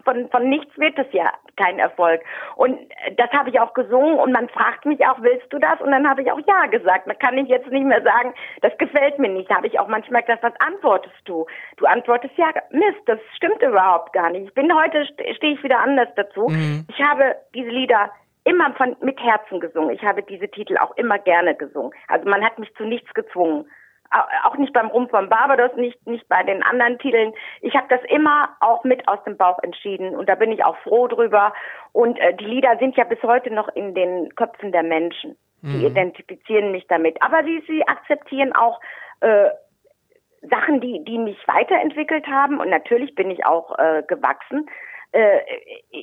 [0.05, 2.21] von, von nichts wird es ja kein Erfolg.
[2.57, 5.81] Und äh, das habe ich auch gesungen und man fragt mich auch, willst du das?
[5.81, 7.07] Und dann habe ich auch ja gesagt.
[7.07, 9.51] Da kann ich jetzt nicht mehr sagen, das gefällt mir nicht.
[9.51, 11.46] Da habe ich auch manchmal gesagt, was antwortest du?
[11.77, 14.49] Du antwortest ja, Mist, das stimmt überhaupt gar nicht.
[14.49, 16.46] Ich bin heute, ste- stehe ich wieder anders dazu.
[16.88, 18.11] Ich habe diese Lieder
[18.44, 19.90] immer von, mit Herzen gesungen.
[19.90, 21.92] Ich habe diese Titel auch immer gerne gesungen.
[22.09, 23.70] Also man hat mich zu nichts gezwungen.
[24.12, 27.33] Au- Auch nicht beim Rumpf von Barbados, nicht, nicht bei den anderen Titeln.
[27.61, 30.77] Ich habe das immer auch mit aus dem Bauch entschieden und da bin ich auch
[30.79, 31.53] froh drüber.
[31.92, 35.37] Und äh, die Lieder sind ja bis heute noch in den Köpfen der Menschen.
[35.62, 37.20] Die identifizieren mich damit.
[37.23, 38.81] Aber sie, sie akzeptieren auch
[39.20, 39.51] äh,
[40.42, 42.61] Sachen, die, die mich weiterentwickelt haben.
[42.61, 44.66] Und natürlich bin ich auch äh, gewachsen.
[45.12, 45.40] Äh,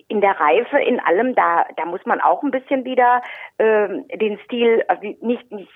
[0.10, 3.22] in der Reife, in allem, da, da muss man auch ein bisschen wieder
[3.58, 5.72] ähm, den Stil äh, wie- nicht, nicht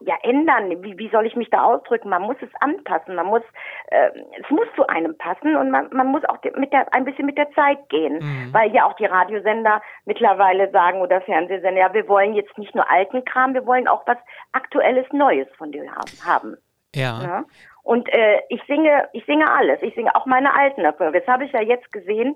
[0.00, 0.82] ja, ändern.
[0.82, 2.10] Wie, wie soll ich mich da ausdrücken?
[2.10, 3.14] Man muss es anpassen.
[3.14, 3.42] Man muss,
[3.88, 4.10] äh,
[4.42, 7.38] es muss zu einem passen und man, man muss auch mit der, ein bisschen mit
[7.38, 8.20] der Zeit gehen,
[8.52, 12.90] weil ja auch die Radiosender mittlerweile sagen oder Fernsehsender, ja, wir wollen jetzt nicht nur
[12.90, 14.18] alten Kram, wir wollen auch was
[14.52, 16.26] Aktuelles Neues von dir haben.
[16.26, 16.56] haben.
[16.94, 17.22] ja.
[17.22, 17.44] Ja.
[17.82, 19.80] Und äh, ich singe, ich singe alles.
[19.80, 21.20] Ich singe auch meine alten Erfolge.
[21.20, 22.34] Das habe ich ja jetzt gesehen.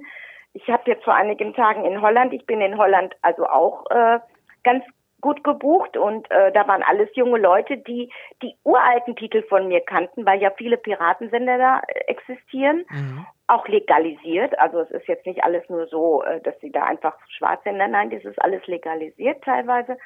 [0.53, 4.19] Ich habe jetzt vor einigen Tagen in Holland, ich bin in Holland also auch äh,
[4.65, 4.85] ganz
[5.21, 8.11] gut gebucht und äh, da waren alles junge Leute, die
[8.43, 12.85] die uralten Titel von mir kannten, weil ja viele Piratensender da äh, existieren,
[13.47, 14.59] auch legalisiert.
[14.59, 17.77] Also es ist jetzt nicht alles nur so, äh, dass sie da einfach schwarz sind.
[17.77, 19.99] Nein, das ist alles legalisiert teilweise.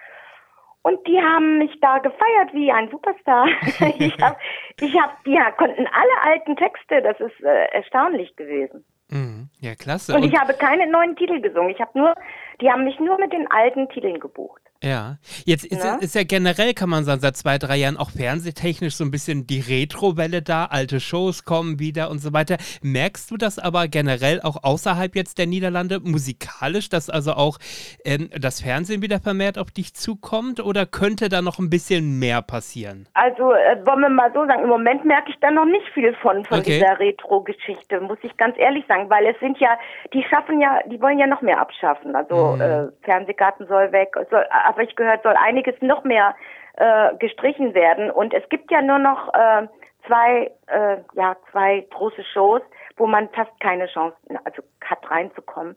[0.83, 3.47] Und die haben mich da gefeiert wie ein Superstar.
[3.99, 4.39] ich hab,
[4.81, 7.01] ich hab, die konnten alle alten Texte.
[7.03, 8.85] Das ist äh, erstaunlich gewesen.
[9.09, 9.44] Mhm.
[9.65, 10.15] Ja, klasse.
[10.15, 11.71] Und ich habe keine neuen Titel gesungen.
[11.71, 12.15] Ich habe nur,
[12.61, 14.61] die haben mich nur mit den alten Titeln gebucht.
[14.85, 15.17] Ja,
[15.47, 15.97] jetzt ist, Ne?
[16.01, 19.47] ist ja generell, kann man sagen, seit zwei, drei Jahren auch fernsehtechnisch so ein bisschen
[19.47, 22.59] die Retro-Welle da, alte Shows kommen wieder und so weiter.
[22.83, 27.59] Merkst du das aber generell auch außerhalb jetzt der Niederlande musikalisch, dass also auch
[28.05, 32.43] ähm, das Fernsehen wieder vermehrt auf dich zukommt oder könnte da noch ein bisschen mehr
[32.43, 33.09] passieren?
[33.15, 36.15] Also äh, wollen wir mal so sagen, im Moment merke ich da noch nicht viel
[36.21, 36.79] von, von Okay.
[36.79, 39.79] dieser Retro-Geschichte, muss ich ganz ehrlich sagen, weil es sind ja,
[40.13, 42.15] die schaffen ja, die wollen ja noch mehr abschaffen.
[42.15, 44.45] Also äh, Fernsehgarten soll weg, soll,
[44.75, 46.35] aber ich gehört, soll einiges noch mehr
[46.77, 48.11] äh, gestrichen werden.
[48.11, 49.67] Und es gibt ja nur noch äh,
[50.07, 52.63] zwei, äh, ja, zwei große Shows,
[52.97, 55.77] wo man fast keine Chance also hat reinzukommen.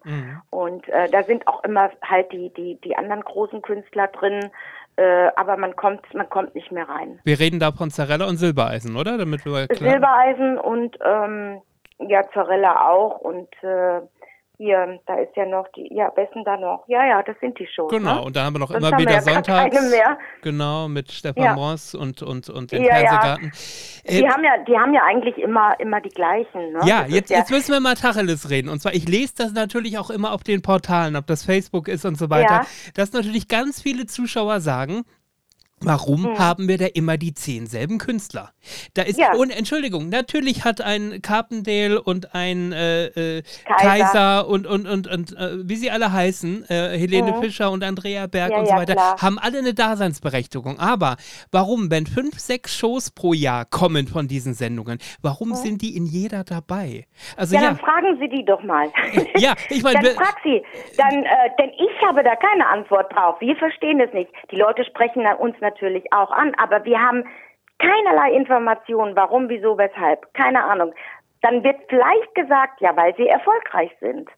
[0.50, 4.50] Und äh, da sind auch immer halt die, die, die anderen großen Künstler drin,
[4.98, 7.20] äh, aber man kommt, man kommt nicht mehr rein.
[7.24, 9.18] Wir reden da von Zarella und Silbereisen, oder?
[9.18, 9.68] Damit wir.
[9.72, 11.62] Silbereisen und ähm,
[12.00, 14.02] ja, Zarella auch und äh,
[14.58, 16.84] hier, da ist ja noch die, ja, wessen da noch?
[16.88, 17.92] Ja, ja, das sind die Shows.
[17.92, 18.22] Genau, ne?
[18.24, 19.78] und da haben wir noch Sonst immer wieder ja sonntags.
[20.42, 21.54] Genau, mit Stefan Ja.
[21.56, 23.10] Moss und, und, und den Ja, ja.
[23.10, 23.52] Fernsehgarten.
[24.04, 26.72] Äh, Die haben ja, die haben ja eigentlich immer, immer die gleichen.
[26.74, 26.80] Ne?
[26.86, 28.70] Ja, Das jetzt, jetzt müssen wir mal Tacheles reden.
[28.70, 32.06] Und zwar, ich lese das natürlich auch immer auf den Portalen, ob das Facebook ist
[32.06, 32.66] und so weiter, Ja.
[32.96, 35.04] dass natürlich ganz viele Zuschauer sagen,
[35.80, 38.52] Warum haben wir da immer die zehn selben Künstler?
[38.96, 39.24] Da ist, Hm.
[39.24, 39.34] Ja.
[39.40, 43.06] und Entschuldigung, natürlich hat ein Carpendale und ein äh,
[43.38, 43.88] äh, Kaiser.
[43.88, 44.48] Kaiser.
[44.48, 48.52] und, und, und, und äh, wie sie alle heißen, äh, Helene Fischer und Andrea Berg.
[48.52, 49.22] Ja, und so ja, weiter, klar.
[49.22, 50.80] haben alle eine Daseinsberechtigung.
[50.80, 51.16] Aber
[51.52, 56.06] warum, wenn fünf, sechs Shows pro Jahr kommen von diesen Sendungen, warum sind die in
[56.08, 57.06] jeder dabei?
[57.36, 58.92] Also Ja, ja, dann fragen Sie die doch mal.
[59.38, 60.64] Ja, ich meine, Dann frag sie.
[60.98, 61.28] Dann, äh,
[61.60, 63.40] denn ich habe da keine Antwort drauf.
[63.40, 64.32] Wir verstehen es nicht.
[64.52, 65.67] Die Leute sprechen uns natürlich
[66.12, 67.24] auch an, aber wir haben
[67.80, 70.34] keinerlei Informationen, warum, wieso, weshalb.
[70.34, 70.94] Keine Ahnung.
[71.42, 74.30] Dann wird vielleicht gesagt, ja, weil sie erfolgreich sind.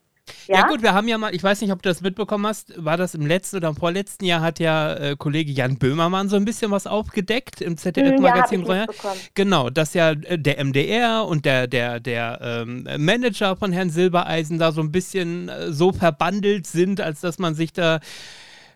[0.47, 0.57] Ja?
[0.57, 2.97] Ja, gut, wir haben ja mal, ich weiß nicht, ob du das mitbekommen hast, war
[2.97, 6.45] das im letzten oder im vorletzten Jahr, hat ja äh, Kollege Jan Böhmermann so ein
[6.45, 8.85] bisschen was aufgedeckt im Hm, ZDF-Magazin ja, Royal.
[8.87, 9.19] mitbekommen.
[9.35, 14.59] Genau, dass ja äh, der MDR und der, der, der ähm, Manager von Herrn Silbereisen
[14.59, 17.99] da so ein bisschen äh, so verbandelt sind, als dass man sich da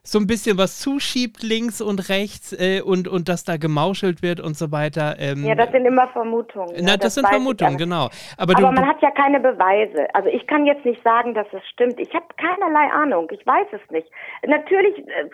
[0.05, 4.41] so ein bisschen was zuschiebt links und rechts äh, und, und dass da gemauschelt wird
[4.41, 5.15] und so weiter.
[5.17, 6.75] Ähm, Ja, das sind immer Vermutungen.
[6.81, 8.09] na, ja, das, sind weiß ich Vermutungen, genau.
[8.37, 10.13] Aber, Aber du, man hat ja keine Beweise.
[10.13, 11.99] Also ich kann jetzt nicht sagen, dass es stimmt.
[12.01, 13.29] Ich habe keinerlei Ahnung.
[13.31, 14.07] Ich weiß es nicht.
[14.45, 15.29] Natürlich äh,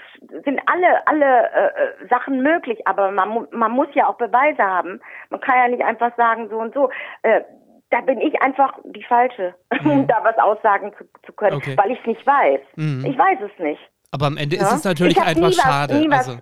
[0.46, 1.66] sind alle alle äh,
[2.04, 5.00] äh, Sachen möglich, aber man, man muss ja auch Beweise haben.
[5.32, 6.90] Man kann ja nicht einfach sagen so und so.
[7.24, 7.42] Äh,
[7.90, 11.58] da bin ich einfach die falsche, um da was aussagen zu, zu können, Mhm.
[11.64, 11.72] Okay.
[11.72, 11.78] Mhm.
[11.78, 12.60] weil ich es nicht weiß.
[12.76, 13.82] Ich weiß es nicht.
[14.12, 14.76] Aber am Ende ist Ja?
[14.76, 16.06] es natürlich einfach was- schade.
[16.12, 16.38] also,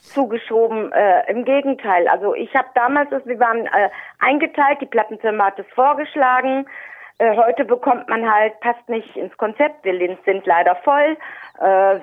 [0.00, 0.90] zugeschoben.
[0.92, 2.08] Äh, Im Gegenteil.
[2.08, 6.66] Also ich habe damals, wir waren äh, eingeteilt, die Plattenfirma hat es vorgeschlagen.
[7.18, 11.16] Äh, heute bekommt man halt, passt nicht ins Konzept, wir sind leider voll
[11.60, 11.98] äh,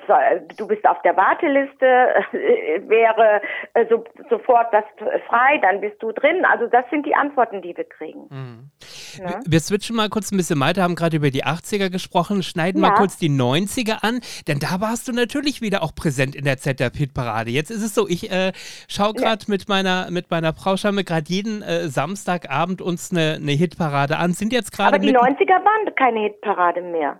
[0.57, 1.85] du bist auf der Warteliste,
[2.87, 3.41] wäre
[3.73, 4.83] äh, so, sofort was
[5.27, 6.45] frei, dann bist du drin.
[6.45, 8.27] Also das sind die Antworten, die wir kriegen.
[8.29, 8.71] Mhm.
[9.19, 9.39] Ne?
[9.45, 12.89] Wir switchen mal kurz ein bisschen weiter, haben gerade über die 80er gesprochen, schneiden ja.
[12.89, 16.57] mal kurz die 90er an, denn da warst du natürlich wieder auch präsent in der
[16.57, 17.51] ZDF-Parade.
[17.51, 18.51] Jetzt ist es so, ich äh,
[18.87, 19.51] schaue gerade ja.
[19.51, 24.17] mit meiner mit meiner Frau, schauen wir gerade jeden äh, Samstagabend uns eine, eine Hitparade
[24.17, 24.33] an.
[24.33, 24.95] Sind jetzt gerade.
[24.95, 27.19] Aber die 90er waren keine Hitparade mehr.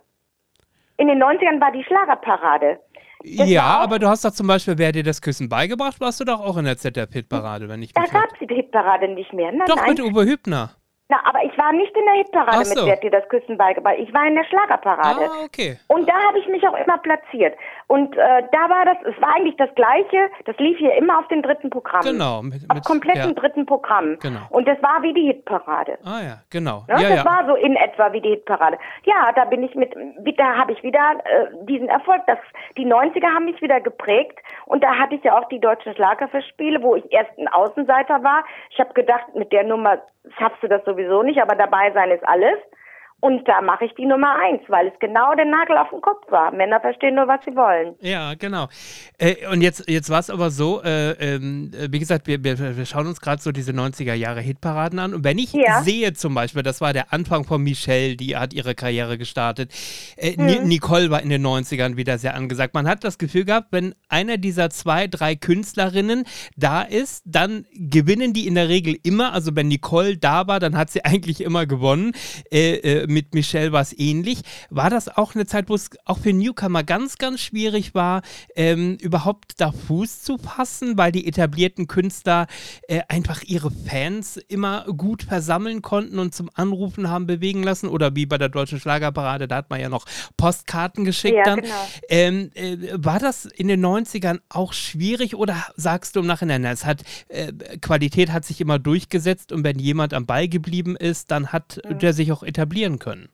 [0.97, 2.79] In den 90ern war die Schlagerparade.
[3.37, 6.25] Das ja, aber du hast doch zum Beispiel, wer dir das Küssen beigebracht, warst du
[6.25, 9.51] doch auch in der ZDF-Hitparade, wenn ich mich Da gab es die Hitparade nicht mehr.
[9.51, 9.89] Nein, doch, nein.
[9.89, 10.75] mit Uwe Hübner.
[11.07, 12.79] Na, aber ich war nicht in der Hitparade so.
[12.79, 13.97] mit Wer dir das Küssen beigebracht.
[13.99, 15.29] Ich war in der Schlagerparade.
[15.29, 15.77] Ah, okay.
[15.87, 17.55] Und da habe ich mich auch immer platziert.
[17.87, 20.29] Und äh, da war das, es war eigentlich das Gleiche.
[20.45, 22.01] Das lief hier immer auf dem dritten Programm.
[22.01, 22.41] Genau.
[22.41, 23.33] Mit, auf kompletten ja.
[23.33, 24.17] dritten Programm.
[24.19, 24.39] Genau.
[24.49, 25.97] Und das war wie die Hitparade.
[26.03, 26.83] Ah ja, genau.
[26.87, 27.01] Ne?
[27.01, 27.25] Ja, das ja.
[27.25, 28.77] war so in etwa wie die Hitparade.
[29.03, 29.93] Ja, da bin ich mit,
[30.37, 32.21] da habe ich wieder äh, diesen Erfolg.
[32.27, 32.39] Das,
[32.77, 34.39] die 90er haben mich wieder geprägt.
[34.65, 38.43] Und da hatte ich ja auch die deutschen Schlagerfestspiele, wo ich erst ein Außenseiter war.
[38.71, 39.99] Ich habe gedacht, mit der Nummer
[40.39, 42.57] schaffst du das sowieso nicht, aber dabei sein ist alles.
[43.21, 46.29] Und da mache ich die Nummer eins, weil es genau der Nagel auf den Kopf
[46.29, 46.51] war.
[46.51, 47.95] Männer verstehen nur, was sie wollen.
[48.01, 48.67] Ja, genau.
[49.17, 52.77] Äh, und jetzt, jetzt war es aber so, äh, ähm, äh, wie gesagt, wir, wir,
[52.77, 55.13] wir schauen uns gerade so diese 90er Jahre Hitparaden an.
[55.13, 55.81] Und wenn ich ja.
[55.81, 59.71] sehe zum Beispiel, das war der Anfang von Michelle, die hat ihre Karriere gestartet.
[60.19, 60.67] Hm.
[60.67, 62.73] Nicole war in den 90ern wieder sehr angesagt.
[62.73, 66.25] Man hat das Gefühl gehabt, wenn einer dieser zwei, drei Künstlerinnen
[66.57, 69.33] da ist, dann gewinnen die in der Regel immer.
[69.33, 72.11] Also wenn Nicole da war, dann hat sie eigentlich immer gewonnen
[72.51, 74.41] äh, äh, mit Michelle war es ähnlich.
[74.69, 78.21] War das auch eine Zeit, wo es auch für Newcomer ganz, ganz schwierig war,
[78.55, 82.47] ähm, überhaupt da Fuß zu fassen, weil die etablierten Künstler
[82.87, 87.87] äh, einfach ihre Fans immer gut versammeln konnten und zum Anrufen haben bewegen lassen?
[87.87, 90.05] Oder wie bei der Deutschen Schlagerparade, da hat man ja noch
[90.37, 91.61] Postkarten geschickt ja, dann.
[91.61, 91.87] Genau.
[92.09, 96.85] Ähm, äh, war das in den 90ern auch schwierig oder sagst du im Nachhinein, es
[96.85, 101.47] hat äh, Qualität hat sich immer durchgesetzt und wenn jemand am Ball geblieben ist, dann
[101.47, 101.99] hat mhm.
[101.99, 103.05] der sich auch etablieren können?
[103.05, 103.29] können?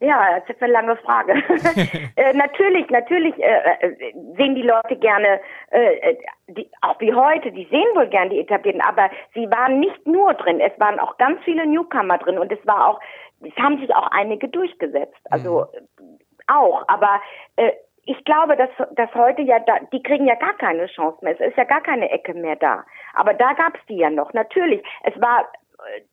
[0.00, 1.32] Ja, das ist eine lange Frage.
[2.16, 6.14] äh, natürlich, natürlich äh, äh, sehen die Leute gerne, äh,
[6.46, 10.34] die, auch wie heute, die sehen wohl gern die etablierten, aber sie waren nicht nur
[10.34, 13.00] drin, es waren auch ganz viele Newcomer drin und es war auch,
[13.40, 15.66] es haben sich auch einige durchgesetzt, also
[16.00, 16.18] mhm.
[16.46, 17.20] auch, aber
[17.56, 17.72] äh,
[18.04, 21.38] ich glaube, dass, dass heute ja da, die kriegen ja gar keine Chance mehr.
[21.38, 22.86] Es ist ja gar keine Ecke mehr da.
[23.12, 24.32] Aber da gab es die ja noch.
[24.32, 25.46] Natürlich, es war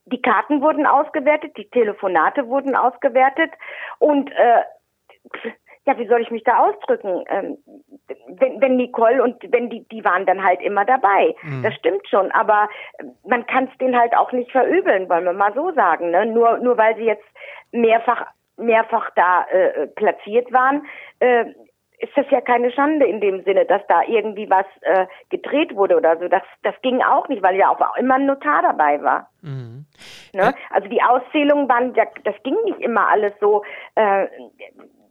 [0.06, 3.52] die Karten wurden ausgewertet, die Telefonate wurden ausgewertet
[4.00, 4.64] und äh,
[5.86, 7.24] ja, wie soll ich mich da ausdrücken?
[7.30, 7.58] Ähm,
[8.28, 11.36] wenn, wenn Nicole und wenn die, die waren dann halt immer dabei.
[11.44, 11.64] Mhm.
[11.64, 12.70] Das stimmt schon, aber
[13.24, 16.10] man kann es denen halt auch nicht verübeln, wollen wir mal so sagen.
[16.12, 16.26] Ne?
[16.26, 17.26] Nur, nur weil sie jetzt
[17.72, 18.26] mehrfach,
[18.58, 20.86] mehrfach da äh, platziert waren,
[21.20, 21.46] äh,
[22.00, 25.98] ist das ja keine Schande in dem Sinne, dass da irgendwie was äh, gedreht wurde
[25.98, 26.28] oder so.
[26.28, 29.30] Das, das ging auch nicht, weil ja auch immer ein Notar dabei war.
[29.42, 29.65] Mhm.
[30.36, 30.54] Ne?
[30.70, 33.64] Also die Auszählungen waren, das ging nicht immer alles so
[33.96, 34.28] äh,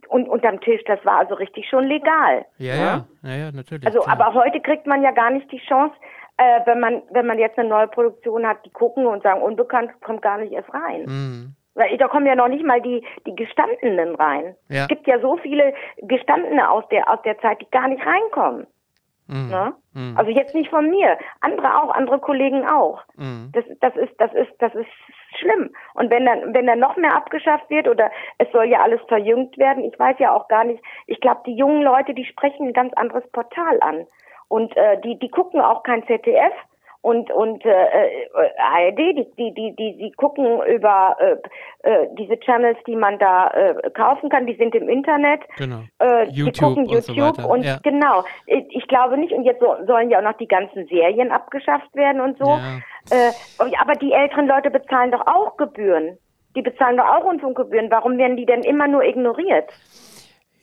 [0.07, 0.83] und unterm Tisch.
[0.85, 2.45] Das war also richtig schon legal.
[2.59, 2.79] Ja, ne?
[3.23, 3.85] ja, ja, ja, natürlich.
[3.87, 4.19] Also, klar.
[4.19, 5.95] aber heute kriegt man ja gar nicht die Chance,
[6.37, 9.89] äh, wenn man wenn man jetzt eine neue Produktion hat, die gucken und sagen, unbekannt
[10.03, 11.05] kommt gar nicht erst rein.
[11.05, 11.55] Mhm.
[11.73, 14.55] Weil da kommen ja noch nicht mal die, die Gestandenen rein.
[14.69, 14.83] Ja.
[14.83, 18.67] Es gibt ja so viele Gestandene aus der, aus der Zeit, die gar nicht reinkommen.
[19.27, 19.49] Mhm.
[19.49, 19.73] Ne?
[19.93, 20.17] Mhm.
[20.17, 23.01] Also jetzt nicht von mir, andere auch, andere Kollegen auch.
[23.15, 23.51] Mhm.
[23.53, 24.87] Das, das ist, das ist, das ist
[25.37, 25.73] schlimm.
[25.93, 29.57] Und wenn dann, wenn dann noch mehr abgeschafft wird oder es soll ja alles verjüngt
[29.57, 30.83] werden, ich weiß ja auch gar nicht.
[31.07, 34.07] Ich glaube, die jungen Leute, die sprechen ein ganz anderes Portal an
[34.47, 36.53] und äh, die, die gucken auch kein ZDF
[37.05, 41.35] und und äh, äh ARD, die die die die die gucken über äh,
[41.87, 45.41] äh, diese Channels, die man da äh, kaufen kann, die sind im Internet.
[45.57, 45.81] Genau.
[45.99, 47.77] Äh, YouTube die gucken YouTube und, so und ja.
[47.83, 48.23] genau.
[48.47, 52.21] Ich glaube nicht und jetzt so, sollen ja auch noch die ganzen Serien abgeschafft werden
[52.21, 52.49] und so.
[52.49, 52.79] Ja.
[53.11, 53.31] Äh,
[53.79, 56.17] aber die älteren Leute bezahlen doch auch Gebühren.
[56.55, 57.91] Die bezahlen doch auch Rundfunkgebühren.
[57.91, 59.69] Warum werden die denn immer nur ignoriert?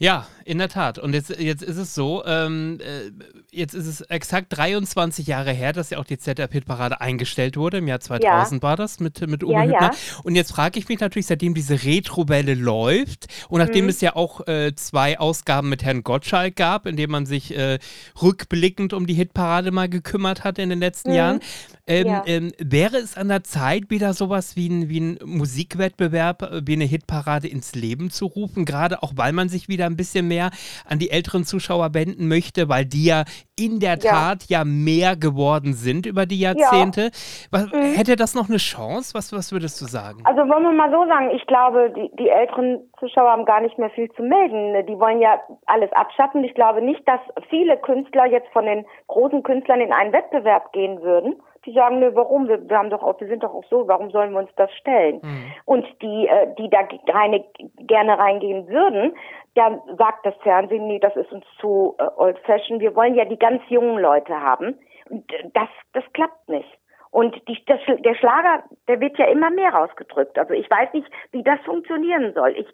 [0.03, 0.99] Ja, in der Tat.
[0.99, 3.13] Und jetzt, jetzt ist es so, ähm, äh,
[3.53, 7.79] jetzt ist es exakt 23 Jahre her, dass ja auch die ZDF-Hitparade eingestellt wurde.
[7.79, 8.69] Im Jahr 2000 ja.
[8.69, 9.81] war das mit, mit Uwe ja, Hübner.
[9.81, 9.91] Ja.
[10.25, 13.91] Und jetzt frage ich mich natürlich, seitdem diese Retro-Welle läuft und nachdem mhm.
[13.91, 17.79] es ja auch äh, zwei Ausgaben mit Herrn Gottschalk gab, in denen man sich äh,
[18.21, 21.17] rückblickend um die Hitparade mal gekümmert hat in den letzten mhm.
[21.17, 21.41] Jahren,
[21.87, 26.61] ähm, ähm, wäre es an der Zeit, wieder sowas wie ein, wie ein Musikwettbewerb, äh,
[26.65, 30.29] wie eine Hitparade ins Leben zu rufen, gerade auch weil man sich wieder ein bisschen
[30.29, 30.51] mehr
[30.89, 33.25] an die älteren Zuschauer wenden möchte, weil die ja
[33.59, 37.11] in der Tat ja, ja mehr geworden sind über die Jahrzehnte.
[37.51, 37.95] Was, mhm.
[37.97, 39.15] Hätte das noch eine Chance?
[39.15, 40.21] Was, was würdest du sagen?
[40.25, 43.79] Also wollen wir mal so sagen, ich glaube, die, die älteren Zuschauer haben gar nicht
[43.79, 44.87] mehr viel zu melden.
[44.87, 46.45] Die wollen ja alles abschatten.
[46.45, 51.03] Ich glaube nicht, dass viele Künstler jetzt von den großen Künstlern in einen Wettbewerb gehen
[51.03, 51.35] würden.
[51.65, 52.49] Die sagen, nö, warum?
[52.49, 54.73] Wir, wir haben doch auch, wir sind doch auch so, warum sollen wir uns das
[54.75, 55.21] stellen?
[55.23, 55.53] Mhm.
[55.65, 57.45] Und die, äh, die da reine,
[57.79, 59.15] gerne reingehen würden,
[59.55, 62.81] da sagt das Fernsehen, nee, das ist uns zu äh, old fashioned.
[62.81, 64.79] Wir wollen ja die ganz jungen Leute haben.
[65.11, 66.69] Und äh, das, das klappt nicht.
[67.11, 70.39] Und die, das, der Schlager, der wird ja immer mehr rausgedrückt.
[70.39, 72.55] Also ich weiß nicht, wie das funktionieren soll.
[72.57, 72.67] Ich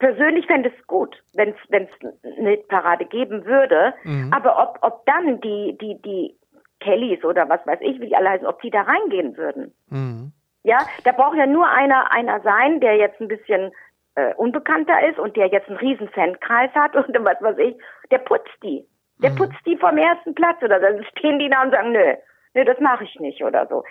[0.00, 3.94] persönlich fände es gut, wenn es eine Parade geben würde.
[4.02, 4.32] Mhm.
[4.34, 6.36] Aber ob, ob dann die, die, die
[6.80, 9.74] Kellys oder was weiß ich, wie die alle heißen, ob die da reingehen würden.
[9.88, 10.32] Mhm.
[10.62, 13.72] Ja, da braucht ja nur einer, einer sein, der jetzt ein bisschen
[14.14, 17.76] äh, unbekannter ist und der jetzt einen riesen Fankreis hat und was weiß ich,
[18.10, 18.86] der putzt die.
[19.22, 19.36] Der mhm.
[19.36, 22.14] putzt die vom ersten Platz oder dann stehen die da und sagen, nö,
[22.54, 23.84] nö, das mache ich nicht oder so.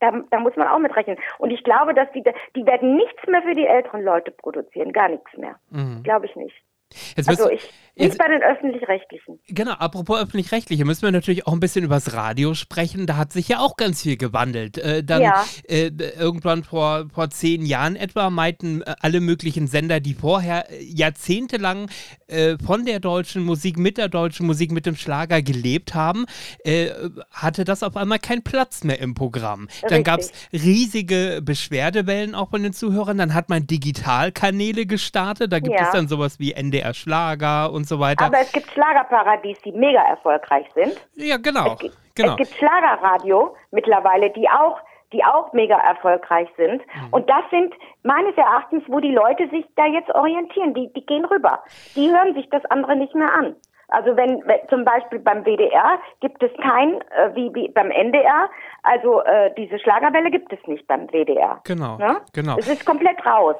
[0.00, 1.18] Da, da muss man auch mit rechnen.
[1.38, 2.24] Und ich glaube, dass die,
[2.56, 5.56] die werden nichts mehr für die älteren Leute produzieren, gar nichts mehr.
[5.70, 6.02] Mhm.
[6.02, 6.56] Glaube ich nicht.
[7.16, 9.40] Jetzt also ich, nicht bei den öffentlich-rechtlichen.
[9.48, 13.06] Genau, apropos öffentlich-rechtliche, müssen wir natürlich auch ein bisschen über das Radio sprechen.
[13.06, 14.78] Da hat sich ja auch ganz viel gewandelt.
[14.78, 15.44] Äh, dann ja.
[15.68, 20.82] äh, irgendwann vor, vor zehn Jahren etwa meinten äh, alle möglichen Sender, die vorher äh,
[20.82, 21.90] jahrzehntelang
[22.28, 26.26] äh, von der deutschen Musik, mit der deutschen Musik, mit dem Schlager gelebt haben,
[26.64, 26.90] äh,
[27.30, 29.68] hatte das auf einmal keinen Platz mehr im Programm.
[29.88, 33.18] Dann gab es riesige Beschwerdewellen auch von den Zuhörern.
[33.18, 35.52] Dann hat man Digitalkanäle gestartet.
[35.52, 35.86] Da gibt ja.
[35.86, 38.26] es dann sowas wie NDR Schlager und so weiter.
[38.26, 41.00] Aber es gibt Schlagerparadies, die mega erfolgreich sind.
[41.14, 41.74] Ja, genau.
[41.74, 42.30] Es gibt, genau.
[42.32, 44.78] Es gibt Schlagerradio mittlerweile, die auch
[45.12, 46.82] die auch mega erfolgreich sind.
[46.86, 47.08] Mhm.
[47.10, 50.74] Und das sind meines Erachtens, wo die Leute sich da jetzt orientieren.
[50.74, 51.64] Die, die gehen rüber.
[51.96, 53.56] Die hören sich das andere nicht mehr an.
[53.88, 58.48] Also wenn, wenn zum Beispiel beim WDR gibt es kein, äh, wie, wie beim NDR,
[58.84, 61.60] also äh, diese Schlagerwelle gibt es nicht beim WDR.
[61.64, 62.20] Genau, ne?
[62.32, 62.56] genau.
[62.56, 63.56] Es ist komplett raus.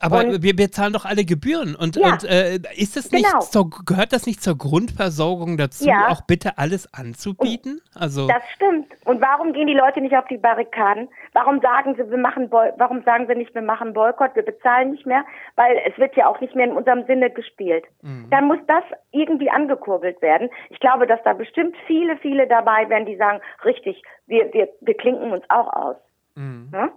[0.00, 1.74] Aber und, wir bezahlen doch alle Gebühren.
[1.74, 3.40] Und, ja, und äh, ist das nicht genau.
[3.40, 6.08] zur, gehört das nicht zur Grundversorgung dazu, ja.
[6.08, 7.80] auch bitte alles anzubieten?
[7.94, 8.86] Also das stimmt.
[9.04, 11.08] Und warum gehen die Leute nicht auf die Barrikaden?
[11.32, 14.92] Warum sagen sie, wir machen Boy warum sagen sie nicht, wir machen Boykott, wir bezahlen
[14.92, 15.24] nicht mehr?
[15.56, 17.84] Weil es wird ja auch nicht mehr in unserem Sinne gespielt.
[18.02, 18.28] Mhm.
[18.30, 20.48] Dann muss das irgendwie angekurbelt werden.
[20.70, 24.94] Ich glaube, dass da bestimmt viele, viele dabei wären, die sagen, richtig, wir, wir, wir
[24.94, 25.96] klinken uns auch aus.
[26.36, 26.70] Mhm.
[26.72, 26.90] Ja?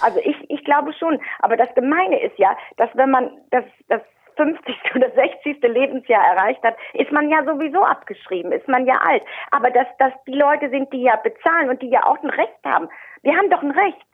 [0.00, 1.20] Also ich, ich glaube schon.
[1.40, 4.02] Aber das Gemeine ist ja, dass wenn man das, das
[4.36, 4.74] 50.
[4.94, 5.62] oder 60.
[5.62, 9.22] Lebensjahr erreicht hat, ist man ja sowieso abgeschrieben, ist man ja alt.
[9.50, 12.64] Aber dass das die Leute sind, die ja bezahlen und die ja auch ein Recht
[12.64, 12.88] haben.
[13.22, 14.06] Wir haben doch ein Recht.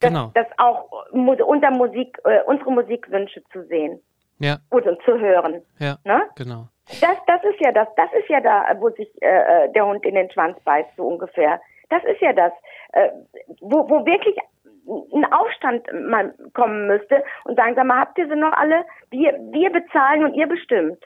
[0.00, 0.30] Das, genau.
[0.34, 4.00] das auch unter Musik, äh, unsere Musikwünsche zu sehen.
[4.38, 4.58] Ja.
[4.70, 5.62] Oder zu hören.
[5.80, 5.96] Ja.
[6.04, 6.22] Ne?
[6.36, 6.68] Genau.
[7.00, 9.26] Das, das ist ja das, das ist ja da, wo sich äh,
[9.64, 11.60] äh der Hund in den Schwanz beißt, so ungefähr.
[11.90, 12.52] Das ist ja das,
[12.92, 13.10] äh,
[13.60, 14.36] wo, wo wirklich
[15.12, 18.84] ein Aufstand mal kommen müsste und sagen, sag mal, habt ihr sie noch alle?
[19.10, 20.98] Wir, wir bezahlen und ihr bestimmt.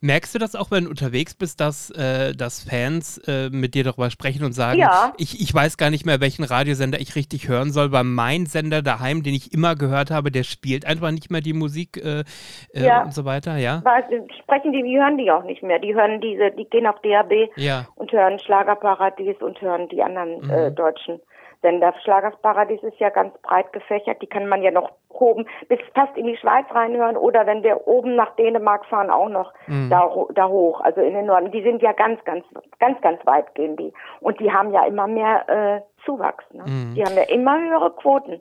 [0.00, 3.84] Merkst du das auch, wenn du unterwegs bist, dass, äh, dass Fans äh, mit dir
[3.84, 5.12] darüber sprechen und sagen, ja.
[5.18, 8.82] ich, ich weiß gar nicht mehr, welchen Radiosender ich richtig hören soll, weil mein Sender
[8.82, 12.24] daheim, den ich immer gehört habe, der spielt einfach nicht mehr die Musik äh,
[12.72, 13.02] äh ja.
[13.02, 13.82] und so weiter, ja?
[13.84, 14.04] Weil,
[14.40, 15.78] sprechen die, die hören die auch nicht mehr.
[15.78, 17.86] Die hören diese, die gehen auf DAB ja.
[17.94, 20.74] und hören Schlagerparadies und hören die anderen äh, mhm.
[20.74, 21.20] deutschen
[21.62, 24.22] denn das Schlagersparadies ist ja ganz breit gefächert.
[24.22, 27.86] Die kann man ja noch oben bis fast in die Schweiz reinhören oder wenn wir
[27.86, 29.90] oben nach Dänemark fahren, auch noch mhm.
[29.90, 31.50] da, da hoch, also in den Norden.
[31.50, 32.44] Die sind ja ganz, ganz,
[32.78, 33.92] ganz, ganz weit gehen die.
[34.20, 36.44] Und die haben ja immer mehr äh, Zuwachs.
[36.52, 36.64] Ne?
[36.66, 36.94] Mhm.
[36.94, 38.40] Die haben ja immer höhere Quoten.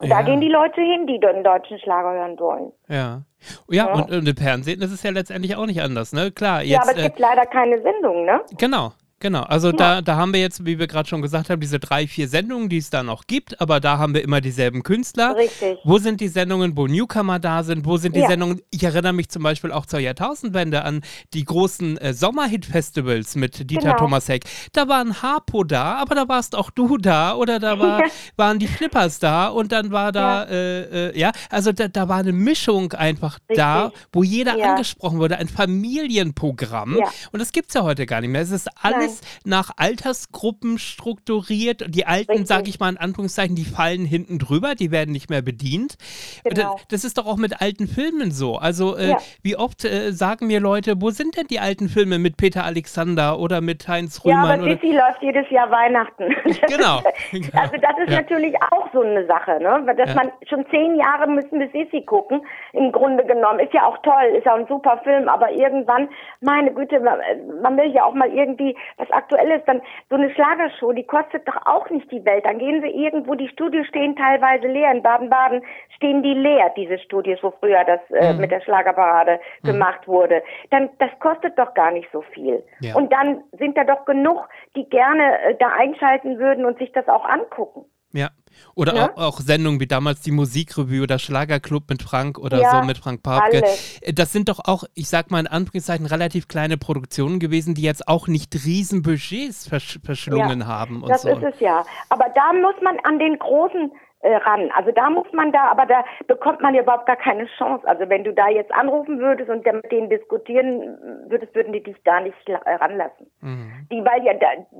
[0.00, 0.18] Und ja.
[0.18, 2.72] da gehen die Leute hin, die den deutschen Schlager hören wollen.
[2.88, 3.22] Ja.
[3.68, 3.94] Ja, ja.
[3.94, 6.30] Und, und im Fernsehen ist es ja letztendlich auch nicht anders, ne?
[6.32, 6.72] Klar, jetzt.
[6.72, 8.40] Ja, aber es äh, gibt leider keine Sendung, ne?
[8.58, 8.92] Genau,
[9.24, 9.72] Genau, also ja.
[9.72, 12.68] da, da haben wir jetzt, wie wir gerade schon gesagt haben, diese drei, vier Sendungen,
[12.68, 15.34] die es da noch gibt, aber da haben wir immer dieselben Künstler.
[15.34, 15.78] Richtig.
[15.82, 17.86] Wo sind die Sendungen, wo Newcomer da sind?
[17.86, 18.28] Wo sind die ja.
[18.28, 18.60] Sendungen?
[18.70, 21.00] Ich erinnere mich zum Beispiel auch zur Jahrtausendwende an
[21.32, 23.96] die großen äh, Sommerhit-Festivals mit Dieter genau.
[23.96, 24.44] Thomasek.
[24.74, 28.02] Da war ein Harpo da, aber da warst auch du da oder da war,
[28.36, 32.10] waren die Flippers da und dann war da, ja, äh, äh, ja also da, da
[32.10, 33.56] war eine Mischung einfach Richtig.
[33.56, 36.98] da, wo jeder angesprochen wurde, ein Familienprogramm.
[37.32, 38.42] Und das gibt es ja heute gar nicht mehr.
[38.42, 41.84] Es ist alles alles nach Altersgruppen strukturiert.
[41.88, 45.42] Die Alten, sage ich mal in Anführungszeichen, die fallen hinten drüber, die werden nicht mehr
[45.42, 45.96] bedient.
[46.44, 46.74] Genau.
[46.74, 48.56] Das, das ist doch auch mit alten Filmen so.
[48.56, 49.16] Also äh, Ja.
[49.42, 53.38] wie oft äh, sagen mir Leute, wo sind denn die alten Filme mit Peter Alexander
[53.38, 54.60] oder mit Heinz Ja, Rühmann?
[54.60, 56.34] aber oder, Sissi läuft jedes Jahr Weihnachten.
[56.68, 57.00] Genau.
[57.54, 58.20] Also das ist Ja.
[58.22, 59.84] natürlich auch so eine Sache, ne?
[59.96, 60.14] Dass Ja.
[60.14, 63.60] man schon zehn Jahre müssen wir Sissi gucken, im Grunde genommen.
[63.60, 66.08] Ist ja auch toll, ist ja ein super Film, aber irgendwann,
[66.40, 69.62] meine Güte, man will ja auch mal irgendwie was Aktuelles.
[69.66, 69.80] Dann
[70.10, 72.44] so eine Schlagershow, die kostet doch auch nicht die Welt.
[72.44, 74.90] Dann gehen sie irgendwo, die Studios stehen teilweise leer.
[74.92, 75.62] In Baden-Baden
[75.96, 78.40] stehen die leer, diese Studios, wo früher das äh, Mhm.
[78.40, 80.42] mit der Schlagerparade gemacht wurde.
[80.70, 82.62] Dann, das kostet doch gar nicht so viel.
[82.80, 82.94] Ja.
[82.94, 87.08] Und dann sind da doch genug, die gerne äh, da einschalten würden und sich das
[87.08, 87.84] auch angucken.
[88.14, 88.30] Ja.
[88.76, 89.10] Oder Ja?
[89.16, 92.98] auch, auch Sendungen wie damals die Musikrevue oder Schlagerclub mit Frank oder Ja, so mit
[92.98, 93.58] Frank Papke.
[93.58, 94.00] alles.
[94.00, 97.82] Äh, Das sind doch auch, ich sag mal in Anführungszeichen, relativ kleine Produktionen gewesen, die
[97.82, 101.28] jetzt auch nicht riesen Budgets versch verschlungen Ja, haben und das so.
[101.30, 101.84] ist es ja.
[102.10, 103.90] Aber da muss man an den großen
[104.20, 104.70] äh, ran.
[104.74, 107.86] Also da muss man da, aber da bekommt man ja überhaupt gar keine Chance.
[107.86, 110.96] Also wenn du da jetzt anrufen würdest und mit denen diskutieren
[111.28, 113.26] würdest, würden die dich da nicht äh, ranlassen.
[113.40, 113.86] Mhm.
[113.90, 114.32] Die, weil ja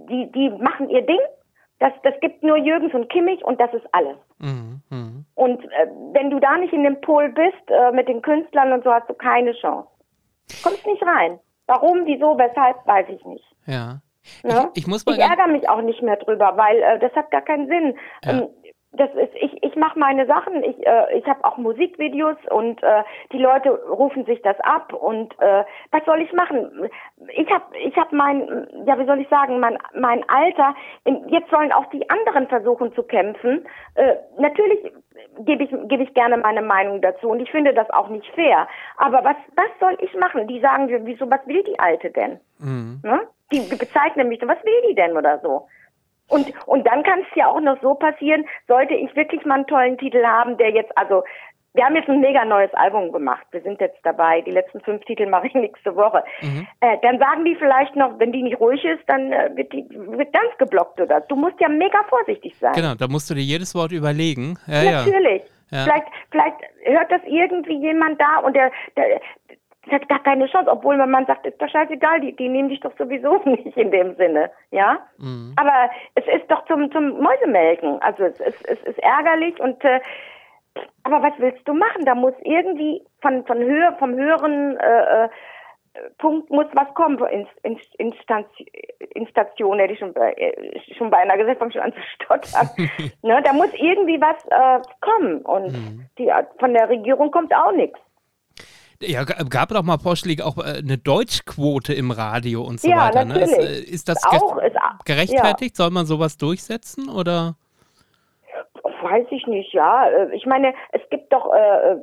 [0.08, 1.18] die, die machen ihr Ding.
[1.84, 4.16] Das, das gibt nur Jürgens und Kimmich und das ist alles.
[4.38, 4.80] Mhm.
[4.88, 5.26] Mhm.
[5.34, 8.82] Und äh, wenn du da nicht in dem Pol bist äh, mit den Künstlern und
[8.84, 9.86] so, hast du keine Chance.
[10.62, 11.38] Kommst nicht rein.
[11.66, 13.44] Warum, wieso, weshalb, weiß ich nicht.
[13.66, 14.00] Ja.
[14.42, 14.70] Ne?
[14.72, 17.30] Ich, ich muss mal ich ärgere mich auch nicht mehr drüber, weil äh, das hat
[17.30, 17.98] gar keinen Sinn.
[18.24, 18.30] Ja.
[18.30, 18.48] Ähm,
[18.96, 23.02] das ist, ich, ich mache meine Sachen, ich, äh, ich habe auch Musikvideos und äh,
[23.32, 26.88] die Leute rufen sich das ab und äh, was soll ich machen?
[27.34, 30.74] Ich habe ich hab mein, ja wie soll ich sagen, mein, mein Alter,
[31.04, 33.66] in, jetzt sollen auch die anderen versuchen zu kämpfen.
[33.94, 34.92] Äh, natürlich
[35.40, 38.68] gebe ich, gebe ich gerne meine Meinung dazu und ich finde das auch nicht fair.
[38.96, 40.46] Aber was, was soll ich machen?
[40.46, 42.40] Die sagen, wieso, was will die Alte denn?
[42.58, 43.00] Mhm.
[43.02, 43.20] Ne?
[43.52, 45.68] Die bezeichnen mich was will die denn oder so?
[46.28, 49.66] Und, und dann kann es ja auch noch so passieren, sollte ich wirklich mal einen
[49.66, 51.22] tollen Titel haben, der jetzt, also,
[51.74, 53.44] wir haben jetzt ein mega neues Album gemacht.
[53.50, 54.40] Wir sind jetzt dabei.
[54.42, 56.22] Die letzten fünf Titel mache ich nächste Woche.
[56.80, 59.84] Äh, dann sagen die vielleicht noch, wenn die nicht ruhig ist, dann äh, wird die
[59.90, 61.20] wird ganz geblockt oder.
[61.22, 62.72] Du musst ja mega vorsichtig sein.
[62.74, 64.56] Genau, da musst du dir jedes Wort überlegen.
[64.68, 65.04] Ja, ja.
[65.04, 65.42] Natürlich.
[65.70, 65.84] Ja.
[65.84, 69.20] Vielleicht, vielleicht hört das irgendwie jemand da und der, der,
[69.86, 72.68] der hat gar keine Chance, obwohl man man sagt, ist doch scheißegal, die, die nehmen
[72.68, 74.98] dich doch sowieso nicht in dem Sinne, ja.
[75.18, 75.54] Mhm.
[75.56, 78.00] Aber es ist doch zum, zum Mäusemelken.
[78.02, 80.00] Also es ist, es ist ärgerlich und äh,
[81.04, 82.04] aber was willst du machen?
[82.04, 85.28] Da muss irgendwie von, von Höhe, vom höheren äh, äh,
[86.18, 87.18] Punkt muss was kommen.
[87.30, 88.48] In, in, Instanz,
[89.14, 92.68] Instation hätte ich schon, bei- äh, schon beinahe gesagt, fange schon an zu stottern.
[93.22, 95.42] ne, da muss irgendwie was äh, kommen.
[95.42, 96.06] Und Mhm.
[96.18, 97.98] die, von der Regierung kommt auch nichts.
[99.02, 103.24] Ja, gab doch mal Vorschläge, auch äh, eine Deutschquote im Radio und so Ja, weiter.
[103.24, 103.40] Ne?
[103.40, 105.76] Ist, äh, ist das auch- ist gerechtfertigt?
[105.76, 107.56] Soll man sowas durchsetzen oder?
[109.02, 110.08] Weiß ich nicht, ja.
[110.08, 111.96] Äh, Ich meine, es gibt doch, äh,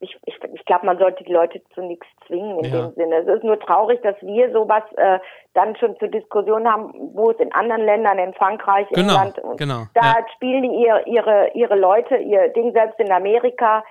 [0.00, 2.86] ich, ich, ich glaube, man sollte die Leute zu nichts zwingen in Ja.
[2.88, 3.16] dem Sinne.
[3.16, 5.18] Es ist nur traurig, dass wir sowas äh,
[5.54, 9.56] dann schon zur Diskussion haben, wo es in anderen Ländern, in Frankreich, Genau, England, und
[9.58, 10.16] genau, da ja.
[10.34, 13.82] spielen die ihr, ihre, ihre Leute, ihr Ding selbst in Amerika.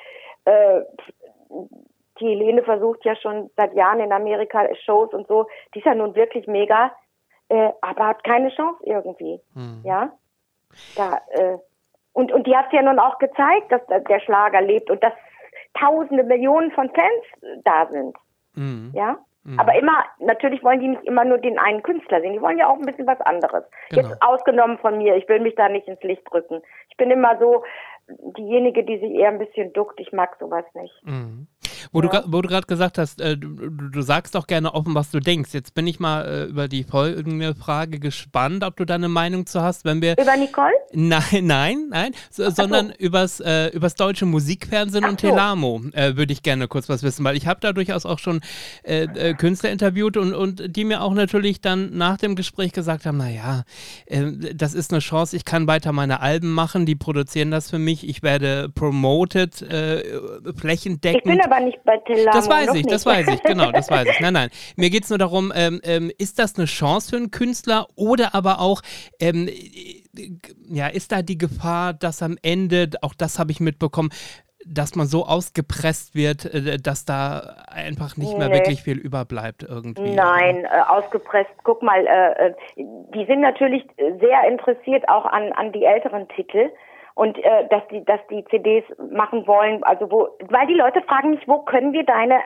[0.46, 0.82] Äh,
[2.20, 5.48] die Helene versucht ja schon seit Jahren in Amerika Shows und so.
[5.74, 6.92] Die ist ja nun wirklich mega,
[7.50, 9.40] äh, aber hat keine Chance irgendwie.
[9.54, 9.82] Hm.
[9.84, 10.12] Ja.
[10.96, 11.58] Da, äh,
[12.14, 15.14] und, und die hat ja nun auch gezeigt, dass da der Schlager lebt und dass
[15.78, 18.16] tausende Millionen von Fans da sind.
[18.56, 18.92] Mhm.
[18.94, 19.18] Ja.
[19.58, 22.68] Aber immer, natürlich wollen die nicht immer nur den einen Künstler sehen, die wollen ja
[22.68, 23.64] auch ein bisschen was anderes.
[23.92, 24.02] Genau.
[24.02, 26.64] Jetzt ausgenommen von mir, ich will mich da nicht ins Licht drücken.
[26.90, 27.64] Ich bin immer so
[28.08, 30.94] diejenige, die sich eher ein bisschen duckt, ich mag sowas nicht.
[31.04, 31.48] Mhm.
[31.92, 34.74] Wo du, gra- wo du gerade gesagt hast, äh, du, du, du sagst doch gerne
[34.74, 35.54] offen, was du denkst.
[35.54, 39.46] Jetzt bin ich mal äh, über die folgende Frage gespannt, ob du da eine Meinung
[39.46, 40.72] zu hast, wenn wir Über Nicole?
[40.94, 45.28] Nein, nein, nein, so, sondern übers, äh, übers deutsche Musikfernsehen Ach und so.
[45.28, 48.42] Telamo äh, würde ich gerne kurz was wissen, weil ich habe da durchaus auch schon
[48.84, 53.06] äh, äh, Künstler interviewt und, und die mir auch natürlich dann nach dem Gespräch gesagt
[53.06, 53.64] haben, naja,
[54.06, 57.80] äh, das ist eine Chance, ich kann weiter meine Alben machen, die produzieren das für
[57.80, 59.66] mich, ich werde promoted,
[60.58, 61.22] flächendeckend.
[61.26, 62.32] Ich bin aber nicht bei Telamo.
[62.32, 62.92] Das weiß ich, nicht.
[62.92, 64.20] das weiß ich, genau, das weiß ich.
[64.20, 64.50] Nein, nein.
[64.76, 68.34] Mir geht es nur darum, ähm, ähm, ist das eine Chance für einen Künstler oder
[68.36, 68.82] aber auch,
[69.20, 70.04] ähm, äh,
[70.70, 74.10] ja, ist da die Gefahr, dass am Ende, auch das habe ich mitbekommen,
[74.68, 78.56] dass man so ausgepresst wird, äh, dass da einfach nicht mehr Nee.
[78.56, 80.16] wirklich viel überbleibt irgendwie.
[80.16, 81.52] Nein, äh, ausgepresst.
[81.64, 86.70] Guck mal, äh, äh, die sind natürlich sehr interessiert auch an, an die älteren Titel
[87.16, 91.32] und äh, dass die dass die CDs machen wollen, also wo weil die Leute fragen
[91.32, 92.40] mich, wo können wir deine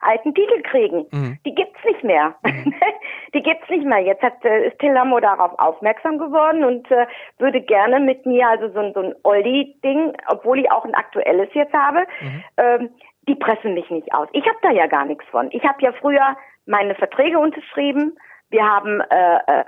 [0.00, 1.06] alten Titel kriegen?
[1.10, 1.38] Mhm.
[1.44, 2.34] Die gibt's nicht mehr.
[3.34, 3.98] die gibt's nicht mehr.
[3.98, 7.06] Jetzt hat, äh, ist Tillamo darauf aufmerksam geworden und äh,
[7.38, 11.74] würde gerne mit mir, also so, so ein Oldie-Ding, obwohl ich auch ein aktuelles jetzt
[11.74, 12.44] habe, mhm.
[12.56, 12.90] ähm,
[13.28, 14.28] die pressen mich nicht aus.
[14.32, 15.48] Ich habe da ja gar nichts von.
[15.50, 16.36] Ich habe ja früher
[16.66, 18.16] meine Verträge unterschrieben.
[18.50, 19.64] Wir haben äh, äh,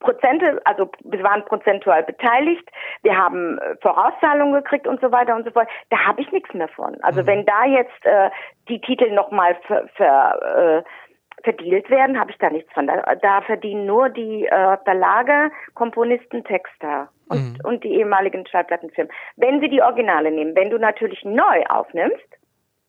[0.00, 2.68] Prozente, also wir waren prozentual beteiligt,
[3.02, 5.68] wir haben äh, Vorauszahlungen gekriegt und so weiter und so fort.
[5.90, 6.96] Da habe ich nichts mehr von.
[7.02, 7.26] Also mhm.
[7.26, 8.30] wenn da jetzt äh,
[8.68, 12.86] die Titel nochmal ver, ver, äh, verdealt werden, habe ich da nichts von.
[12.86, 17.60] Da, da verdienen nur die äh, Verlage, Komponisten, Texter und, mhm.
[17.64, 19.12] und die ehemaligen Schallplattenfirmen.
[19.36, 22.26] Wenn sie die Originale nehmen, wenn du natürlich neu aufnimmst,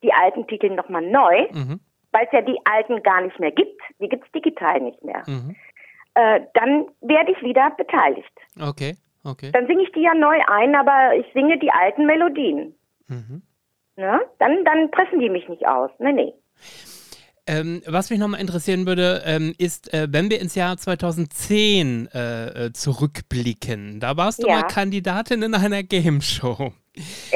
[0.04, 1.80] die alten Titel nochmal neu, mhm.
[2.12, 5.24] weil es ja die alten gar nicht mehr gibt, die gibt's digital nicht mehr.
[6.16, 8.32] Äh, dann werde ich wieder beteiligt.
[8.60, 9.52] Okay, okay.
[9.52, 12.76] Dann singe ich die ja neu ein, aber ich singe die alten Melodien.
[13.08, 13.42] Mhm.
[13.96, 14.22] Ne?
[14.40, 15.92] Dann, dann pressen die mich nicht aus.
[16.00, 16.34] Nee, nee.
[17.48, 22.68] Ähm, was mich nochmal interessieren würde, ähm, ist, äh, wenn wir ins Jahr 2010 äh,
[22.68, 24.58] äh, zurückblicken, da warst du ja.
[24.58, 26.74] mal Kandidatin in einer Game Show.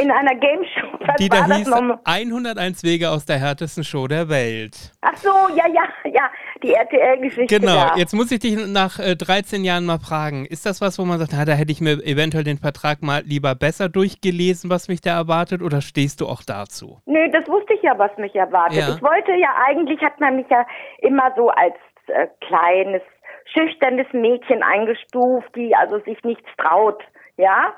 [0.03, 0.87] In einer Game Show?
[0.99, 1.71] Was die da hieß
[2.03, 4.91] 101 Wege aus der härtesten Show der Welt.
[5.01, 6.29] Ach so, ja, ja, ja
[6.61, 7.59] die RTL-Geschichte.
[7.59, 7.95] Genau, da.
[7.95, 11.19] jetzt muss ich dich nach äh, 13 Jahren mal fragen, ist das was, wo man
[11.19, 14.99] sagt, na, da hätte ich mir eventuell den Vertrag mal lieber besser durchgelesen, was mich
[14.99, 16.99] da erwartet, oder stehst du auch dazu?
[17.05, 18.79] Nö, das wusste ich ja, was mich erwartet.
[18.79, 18.95] Ja.
[18.95, 20.65] Ich wollte ja, eigentlich hat man mich ja
[20.99, 21.75] immer so als
[22.07, 23.01] äh, kleines,
[23.45, 27.01] schüchternes Mädchen eingestuft, die also sich nichts traut,
[27.37, 27.73] ja.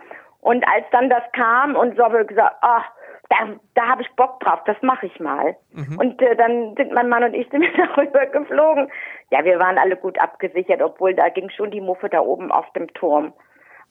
[0.45, 2.85] Und als dann das kam und so habe ich gesagt, ach,
[3.29, 3.37] da,
[3.73, 5.55] da habe ich Bock drauf, das mache ich mal.
[5.71, 5.97] Mhm.
[5.97, 8.87] Und äh, dann sind mein Mann und ich sind darüber geflogen.
[9.31, 12.71] Ja, wir waren alle gut abgesichert, obwohl da ging schon die Muffe da oben auf
[12.73, 13.33] dem Turm.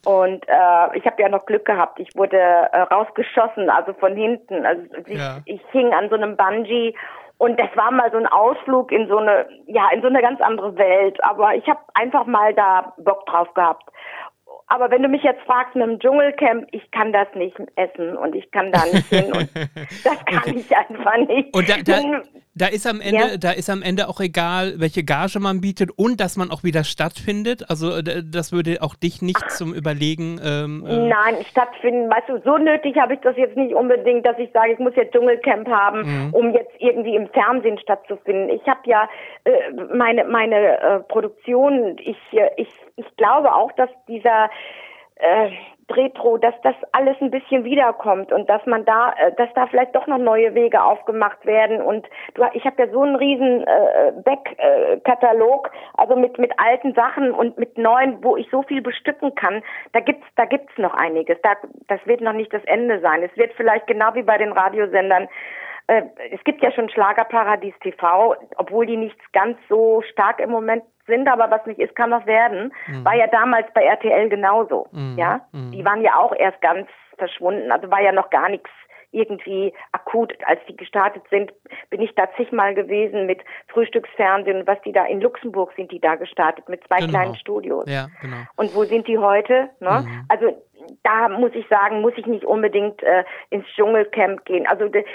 [0.05, 1.99] Und äh, ich habe ja noch Glück gehabt.
[1.99, 4.65] Ich wurde äh, rausgeschossen, also von hinten.
[4.65, 5.39] Also ich, ja.
[5.43, 6.95] ich hing an so einem Bungee
[7.37, 10.39] und das war mal so ein Ausflug in so eine, ja, in so eine ganz
[10.39, 11.21] andere Welt.
[11.21, 13.83] Aber ich habe einfach mal da Bock drauf gehabt.
[14.67, 18.35] Aber wenn du mich jetzt fragst mit einem Dschungelcamp, ich kann das nicht essen und
[18.35, 19.49] ich kann da nicht hin und
[20.03, 20.55] das kann okay.
[20.57, 21.55] ich einfach nicht.
[21.55, 22.01] Und da, da,
[22.55, 23.37] da ist am Ende, ja.
[23.37, 26.83] da ist am Ende auch egal, welche Gage man bietet und dass man auch wieder
[26.83, 27.69] stattfindet.
[27.69, 29.49] Also das würde auch dich nicht Ach.
[29.49, 30.39] zum Überlegen.
[30.43, 32.09] Ähm, äh Nein, stattfinden.
[32.09, 34.95] Weißt du, so nötig habe ich das jetzt nicht unbedingt, dass ich sage, ich muss
[34.95, 36.33] jetzt Dschungelcamp haben, mhm.
[36.33, 38.49] um jetzt irgendwie im Fernsehen stattzufinden.
[38.49, 39.07] Ich habe ja
[39.43, 39.51] äh,
[39.93, 41.97] meine meine äh, Produktion.
[41.99, 44.49] Ich äh, ich ich glaube auch, dass dieser
[45.15, 45.51] äh,
[45.91, 49.95] Retro, dass das alles ein bisschen wiederkommt und dass man da, äh, dass da vielleicht
[49.95, 51.81] doch noch neue Wege aufgemacht werden.
[51.81, 57.31] Und du, ich habe ja so einen riesen äh, Backkatalog, also mit mit alten Sachen
[57.31, 59.61] und mit neuen, wo ich so viel bestücken kann.
[59.93, 61.37] Da gibt's, da gibt's noch einiges.
[61.43, 61.53] Da,
[61.87, 63.23] das wird noch nicht das Ende sein.
[63.23, 65.27] Es wird vielleicht genau wie bei den Radiosendern
[65.87, 66.01] äh,
[66.31, 71.27] es gibt ja schon Schlagerparadies TV, obwohl die nicht ganz so stark im Moment sind,
[71.27, 72.73] aber was nicht ist, kann was werden.
[72.87, 73.05] Mhm.
[73.05, 74.87] War ja damals bei RTL genauso.
[74.91, 75.15] Mhm.
[75.17, 75.71] Ja, mhm.
[75.71, 76.87] die waren ja auch erst ganz
[77.17, 77.71] verschwunden.
[77.71, 78.69] Also war ja noch gar nichts
[79.15, 80.33] irgendwie akut.
[80.45, 81.53] Als die gestartet sind,
[81.89, 86.15] bin ich da zigmal gewesen mit Frühstücksfernsehen, was die da in Luxemburg sind, die da
[86.15, 87.09] gestartet mit zwei genau.
[87.09, 87.85] kleinen Studios.
[87.87, 88.43] Ja, genau.
[88.57, 89.69] Und wo sind die heute?
[89.79, 90.05] Ne?
[90.05, 90.25] Mhm.
[90.27, 90.61] Also
[91.03, 94.67] da muss ich sagen, muss ich nicht unbedingt äh, ins Dschungelcamp gehen.
[94.67, 95.05] Also de,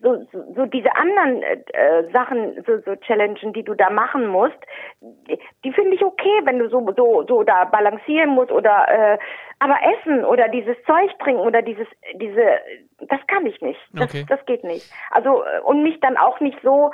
[0.00, 4.58] so, so, so diese anderen äh, Sachen, so, so Challengen, die du da machen musst,
[5.00, 9.18] die, die finde ich okay, wenn du so, so, so da balancieren musst oder äh,
[9.58, 12.58] aber essen oder dieses Zeug trinken oder dieses, diese,
[13.00, 13.80] das kann ich nicht.
[13.92, 14.26] Das, okay.
[14.28, 14.90] das geht nicht.
[15.10, 16.90] Also äh, und mich dann auch nicht so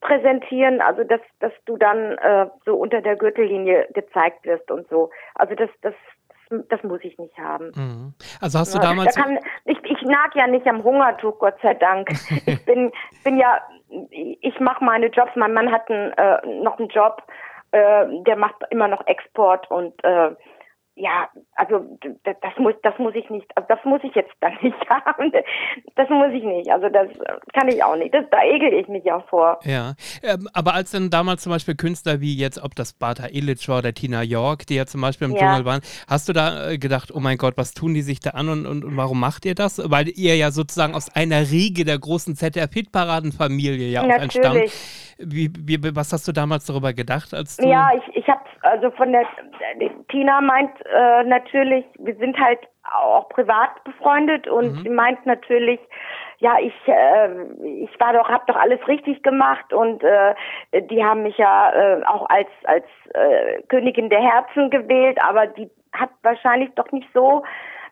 [0.00, 5.10] präsentieren, also dass, dass du dann äh, so unter der Gürtellinie gezeigt wirst und so.
[5.34, 5.94] Also das, das
[6.68, 7.72] das muss ich nicht haben.
[7.74, 8.14] Mhm.
[8.40, 9.14] Also hast du damals.
[9.14, 12.10] Da kann, ich, ich nag ja nicht am Hungertuch, Gott sei Dank.
[12.46, 12.92] ich bin,
[13.24, 13.60] bin ja,
[14.40, 15.32] ich mache meine Jobs.
[15.36, 17.22] Mein Mann hat einen, äh, noch einen Job,
[17.72, 20.34] äh, der macht immer noch Export und äh,
[20.96, 24.56] ja, also das, das, muss das muss ich nicht, also das muss ich jetzt dann
[24.62, 25.32] nicht haben.
[25.96, 26.68] Das muss ich nicht.
[26.70, 27.08] Also das
[27.52, 28.12] kann ich auch nicht.
[28.12, 29.60] Das, da ekel ich mich auch vor.
[29.62, 33.68] Ja, ähm, aber als dann damals zum Beispiel Künstler wie jetzt, ob das Bata Illich
[33.68, 35.38] war oder Tina York, die ja zum Beispiel im ja.
[35.38, 38.30] Dschungel waren, hast du da äh, gedacht, oh mein Gott, was tun die sich da
[38.30, 39.80] an und, und, und warum macht ihr das?
[39.84, 44.34] Weil ihr ja sozusagen aus einer Riege der großen ZDF-Hitparadenfamilie ja auch Natürlich.
[44.36, 44.72] entstammt.
[45.18, 47.32] Wie, wie, was hast du damals darüber gedacht?
[47.34, 48.43] Als du ja, ich, ich habe
[48.74, 49.24] also von der
[50.08, 54.82] Tina meint äh, natürlich, wir sind halt auch privat befreundet und mhm.
[54.82, 55.78] sie meint natürlich,
[56.38, 57.28] ja, ich äh,
[57.84, 60.34] ich war doch, habe doch alles richtig gemacht und äh,
[60.90, 65.70] die haben mich ja äh, auch als als äh, Königin der Herzen gewählt, aber die
[65.92, 67.44] hat wahrscheinlich doch nicht so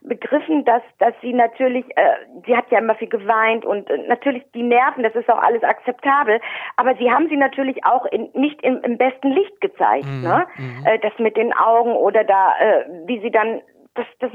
[0.05, 4.43] begriffen, dass, dass sie natürlich, äh, sie hat ja immer viel geweint und äh, natürlich
[4.55, 6.41] die Nerven, das ist auch alles akzeptabel,
[6.77, 10.47] aber sie haben sie natürlich auch in, nicht im, im besten Licht gezeigt, Mhm, ne?
[10.57, 10.87] mhm.
[10.87, 13.61] Äh, das mit den Augen oder da, äh, wie sie dann,
[13.95, 14.31] das, das,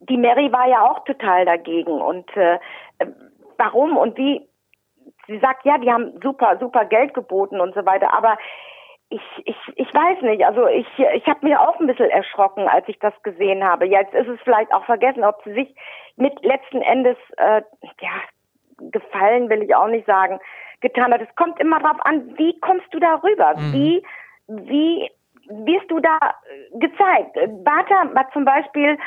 [0.00, 2.58] die Mary war ja auch total dagegen und äh,
[3.58, 4.48] warum und wie,
[5.26, 8.38] sie sagt, ja, die haben super, super Geld geboten und so weiter, aber
[9.10, 12.86] ich, ich, ich weiß nicht, also ich, ich habe mir auch ein bisschen erschrocken, als
[12.88, 13.86] ich das gesehen habe.
[13.86, 15.74] Jetzt ist es vielleicht auch vergessen, ob sie sich
[16.16, 17.62] mit letzten Endes, äh,
[18.00, 18.10] ja,
[18.90, 20.38] gefallen will ich auch nicht sagen,
[20.80, 21.22] getan hat.
[21.22, 23.54] Es kommt immer darauf an, wie kommst du da rüber?
[23.56, 23.72] Mhm.
[23.72, 24.06] Wie,
[24.46, 25.10] wie
[25.48, 27.36] wirst du da äh, gezeigt?
[27.36, 28.98] Äh, Bata war zum Beispiel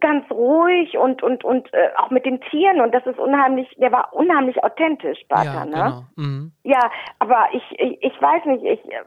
[0.00, 3.92] ganz ruhig und und und äh, auch mit den Tieren und das ist unheimlich, der
[3.92, 5.70] war unheimlich authentisch, Bata, ja, ne?
[5.70, 6.02] genau.
[6.16, 6.52] Mhm.
[6.64, 6.90] Ja,
[7.20, 9.02] aber ich, ich, ich weiß nicht, ich, äh,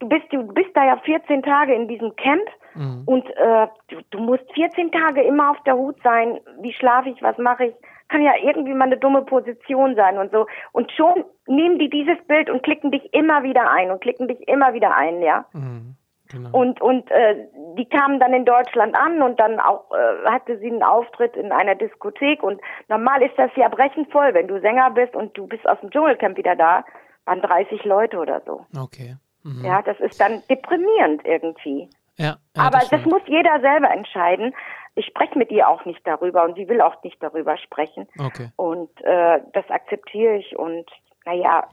[0.00, 3.02] du bist, du bist da ja 14 Tage in diesem Camp Mhm.
[3.06, 6.40] und äh, du, du musst 14 Tage immer auf der Hut sein.
[6.60, 7.74] Wie schlafe ich, was mache ich?
[8.08, 10.46] Kann ja irgendwie mal eine dumme Position sein und so.
[10.72, 14.48] Und schon nehmen die dieses Bild und klicken dich immer wieder ein und klicken dich
[14.48, 15.44] immer wieder ein, ja.
[15.52, 15.96] Mhm.
[16.30, 16.50] Genau.
[16.52, 20.68] Und und äh, die kamen dann in Deutschland an und dann auch äh, hatte sie
[20.68, 24.90] einen Auftritt in einer Diskothek und normal ist das ja brechend voll, wenn du Sänger
[24.90, 26.84] bist und du bist aus dem Dschungelcamp wieder da,
[27.24, 28.66] waren 30 Leute oder so.
[28.78, 29.16] okay.
[29.42, 29.64] Mhm.
[29.64, 31.88] Ja, das ist dann deprimierend irgendwie.
[32.16, 33.06] Ja, ja, Aber das, stimmt.
[33.06, 34.54] muss jeder selber entscheiden.
[34.94, 38.06] Ich spreche mit ihr auch nicht darüber und sie will auch nicht darüber sprechen.
[38.18, 38.50] Okay.
[38.56, 40.84] Und äh, das akzeptiere ich und
[41.24, 41.66] naja,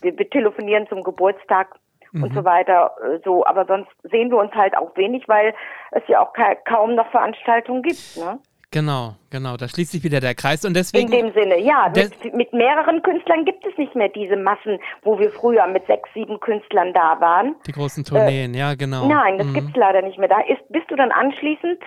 [0.00, 1.74] wir, wir telefonieren zum Geburtstag
[2.12, 2.34] und Mhm.
[2.34, 5.54] so weiter äh, so, aber sonst sehen wir uns halt auch wenig, weil
[5.92, 8.38] es ja auch ka kaum noch Veranstaltungen gibt, ne?
[8.72, 9.56] Genau, genau.
[9.56, 11.10] Da schließt sich wieder der Kreis und In deswegen.
[11.10, 11.90] dem Sinne, ja.
[11.92, 16.08] Mit, mit mehreren Künstlern gibt es nicht mehr diese Massen, wo wir früher mit sechs,
[16.14, 17.56] sieben Künstlern da waren.
[17.66, 19.08] die großen Tourneen, ja, genau.
[19.08, 19.54] Nein, das Mhm.
[19.54, 20.28] gibt's leider nicht mehr.
[20.28, 21.80] Da ist, bist du dann anschließend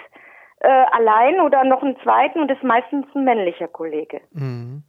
[0.60, 4.20] äh, allein oder noch einen zweiten und ist meistens ein männlicher Kollege.
[4.34, 4.84] Mhm.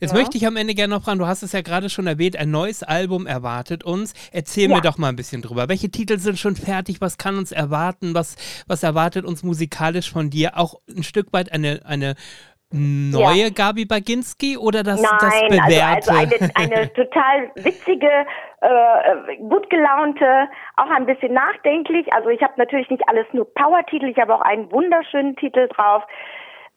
[0.00, 2.36] Jetzt möchte ich am Ende gerne noch fragen, du hast es ja gerade schon erwähnt,
[2.36, 4.14] ein neues Album erwartet uns.
[4.32, 4.76] Erzähl Ja.
[4.76, 5.68] mir doch mal ein bisschen drüber.
[5.68, 7.00] Welche Titel sind schon fertig?
[7.00, 8.14] Was kann uns erwarten?
[8.14, 8.36] Was,
[8.66, 10.56] was erwartet uns musikalisch von dir?
[10.56, 12.14] Auch ein Stück weit eine, eine
[12.72, 16.12] neue Gabi Baginski oder das, das Nein, bewährte?
[16.12, 18.08] also, also eine, eine total witzige,
[18.60, 22.12] äh, gut gelaunte, auch ein bisschen nachdenklich.
[22.12, 26.04] Also ich habe natürlich nicht alles nur Power-Titel, ich habe auch einen wunderschönen Titel drauf.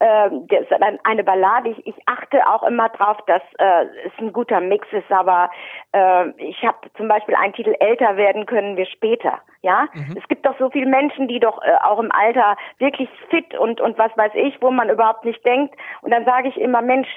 [0.05, 0.71] Ähm, der ist
[1.05, 1.69] eine Ballade.
[1.69, 5.49] Ich, ich achte auch immer drauf, dass äh, es ein guter Mix ist, aber
[5.93, 9.39] äh, ich habe zum Beispiel einen Titel Älter werden können wir später.
[9.61, 9.87] Ja,
[10.17, 13.79] es gibt doch so viele Menschen, die doch äh, auch im Alter wirklich fit und
[13.79, 15.73] und was weiß ich, wo man überhaupt nicht denkt.
[16.01, 17.07] Und dann sage ich immer, Mensch,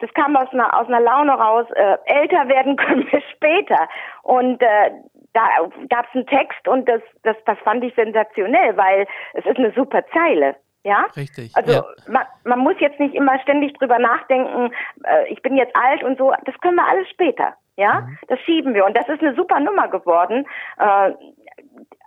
[0.00, 3.88] das kam aus einer, aus einer Laune raus, äh, älter werden können wir später.
[4.22, 4.90] Und äh,
[5.32, 5.42] da
[5.88, 9.72] gab es einen Text und das, das, das fand ich sensationell, weil es ist eine
[9.72, 10.56] super Zeile.
[10.82, 11.06] Ja?
[11.16, 11.84] Richtig, Also ja.
[12.08, 14.72] man, man muss jetzt nicht immer ständig drüber nachdenken,
[15.04, 17.54] äh, ich bin jetzt alt und so, das können wir alles später.
[17.76, 18.18] Ja, Mhm.
[18.28, 20.46] das schieben wir und das ist eine super Nummer geworden.
[20.78, 21.12] Äh,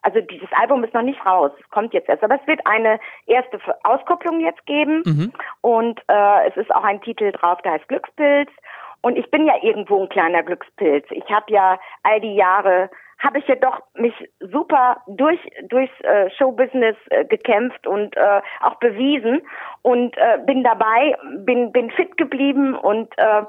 [0.01, 2.99] also dieses Album ist noch nicht raus, es kommt jetzt erst, aber es wird eine
[3.25, 5.33] erste Auskopplung jetzt geben Mhm.
[5.61, 8.51] und äh, es ist auch ein Titel drauf, der heißt Glückspilz
[9.01, 11.05] und ich bin ja irgendwo ein kleiner Glückspilz.
[11.09, 12.89] Ich habe ja all die Jahre
[13.23, 18.75] habe ich ja doch mich super durch durchs äh, Showbusiness äh, gekämpft und äh, auch
[18.75, 19.41] bewiesen
[19.81, 23.43] und äh, bin dabei, bin bin fit geblieben und äh,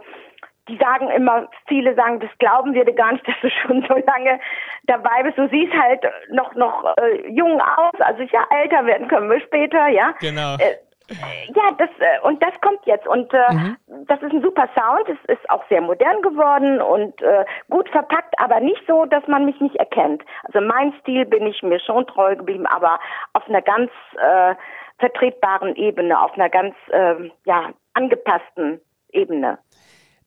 [0.69, 3.95] die sagen immer, viele sagen, das glauben wir dir gar nicht, dass du schon so
[3.95, 4.41] lange
[4.85, 5.37] dabei bist.
[5.37, 9.89] Du siehst halt noch noch äh, jung aus, also ja, älter werden können wir später,
[9.89, 10.15] ja.
[10.21, 10.55] Genau.
[10.55, 10.77] Äh,
[11.11, 13.77] ja, das äh, und das kommt jetzt und äh, Mhm.
[14.07, 15.09] das ist ein super Sound.
[15.09, 19.45] Es ist auch sehr modern geworden und äh, gut verpackt, aber nicht so, dass man
[19.45, 20.23] mich nicht erkennt.
[20.45, 22.99] Also mein Stil bin ich mir schon treu geblieben, aber
[23.35, 24.55] auf einer ganz äh,
[24.99, 28.81] vertretbaren Ebene, auf einer ganz äh, ja angepassten
[29.13, 29.59] Ebene.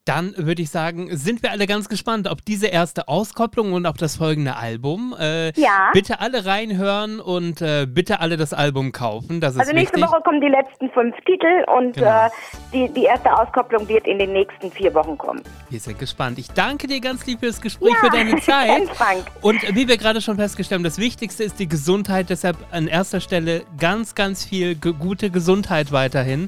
[0.08, 3.98] Dann würde ich sagen, sind wir alle ganz gespannt, ob diese erste Auskopplung und auch
[3.98, 5.14] das folgende Album.
[5.20, 5.90] Äh, Ja.
[5.92, 9.42] Bitte alle reinhören und äh, bitte alle das Album kaufen.
[9.42, 10.10] Das Also nächste wichtig.
[10.12, 12.28] Woche kommen die letzten fünf Titel und Genau.
[12.28, 12.30] äh,
[12.72, 15.42] die, die erste Auskopplung wird in den nächsten vier Wochen kommen.
[15.70, 16.40] Wir sind gespannt.
[16.40, 18.88] Ich danke dir ganz lieb fürs Gespräch, Ja, für deine Zeit.
[18.94, 19.26] Frank.
[19.42, 22.30] Und wie wir gerade schon festgestellt haben, das Wichtigste ist die Gesundheit.
[22.30, 26.48] Deshalb an erster Stelle ganz, ganz viel gute Gesundheit weiterhin.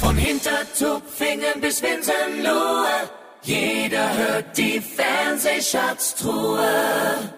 [0.00, 3.10] Von Hintertupfingen bis Winsenlohe,
[3.42, 7.37] jeder hört die Fernsehschatztruhe.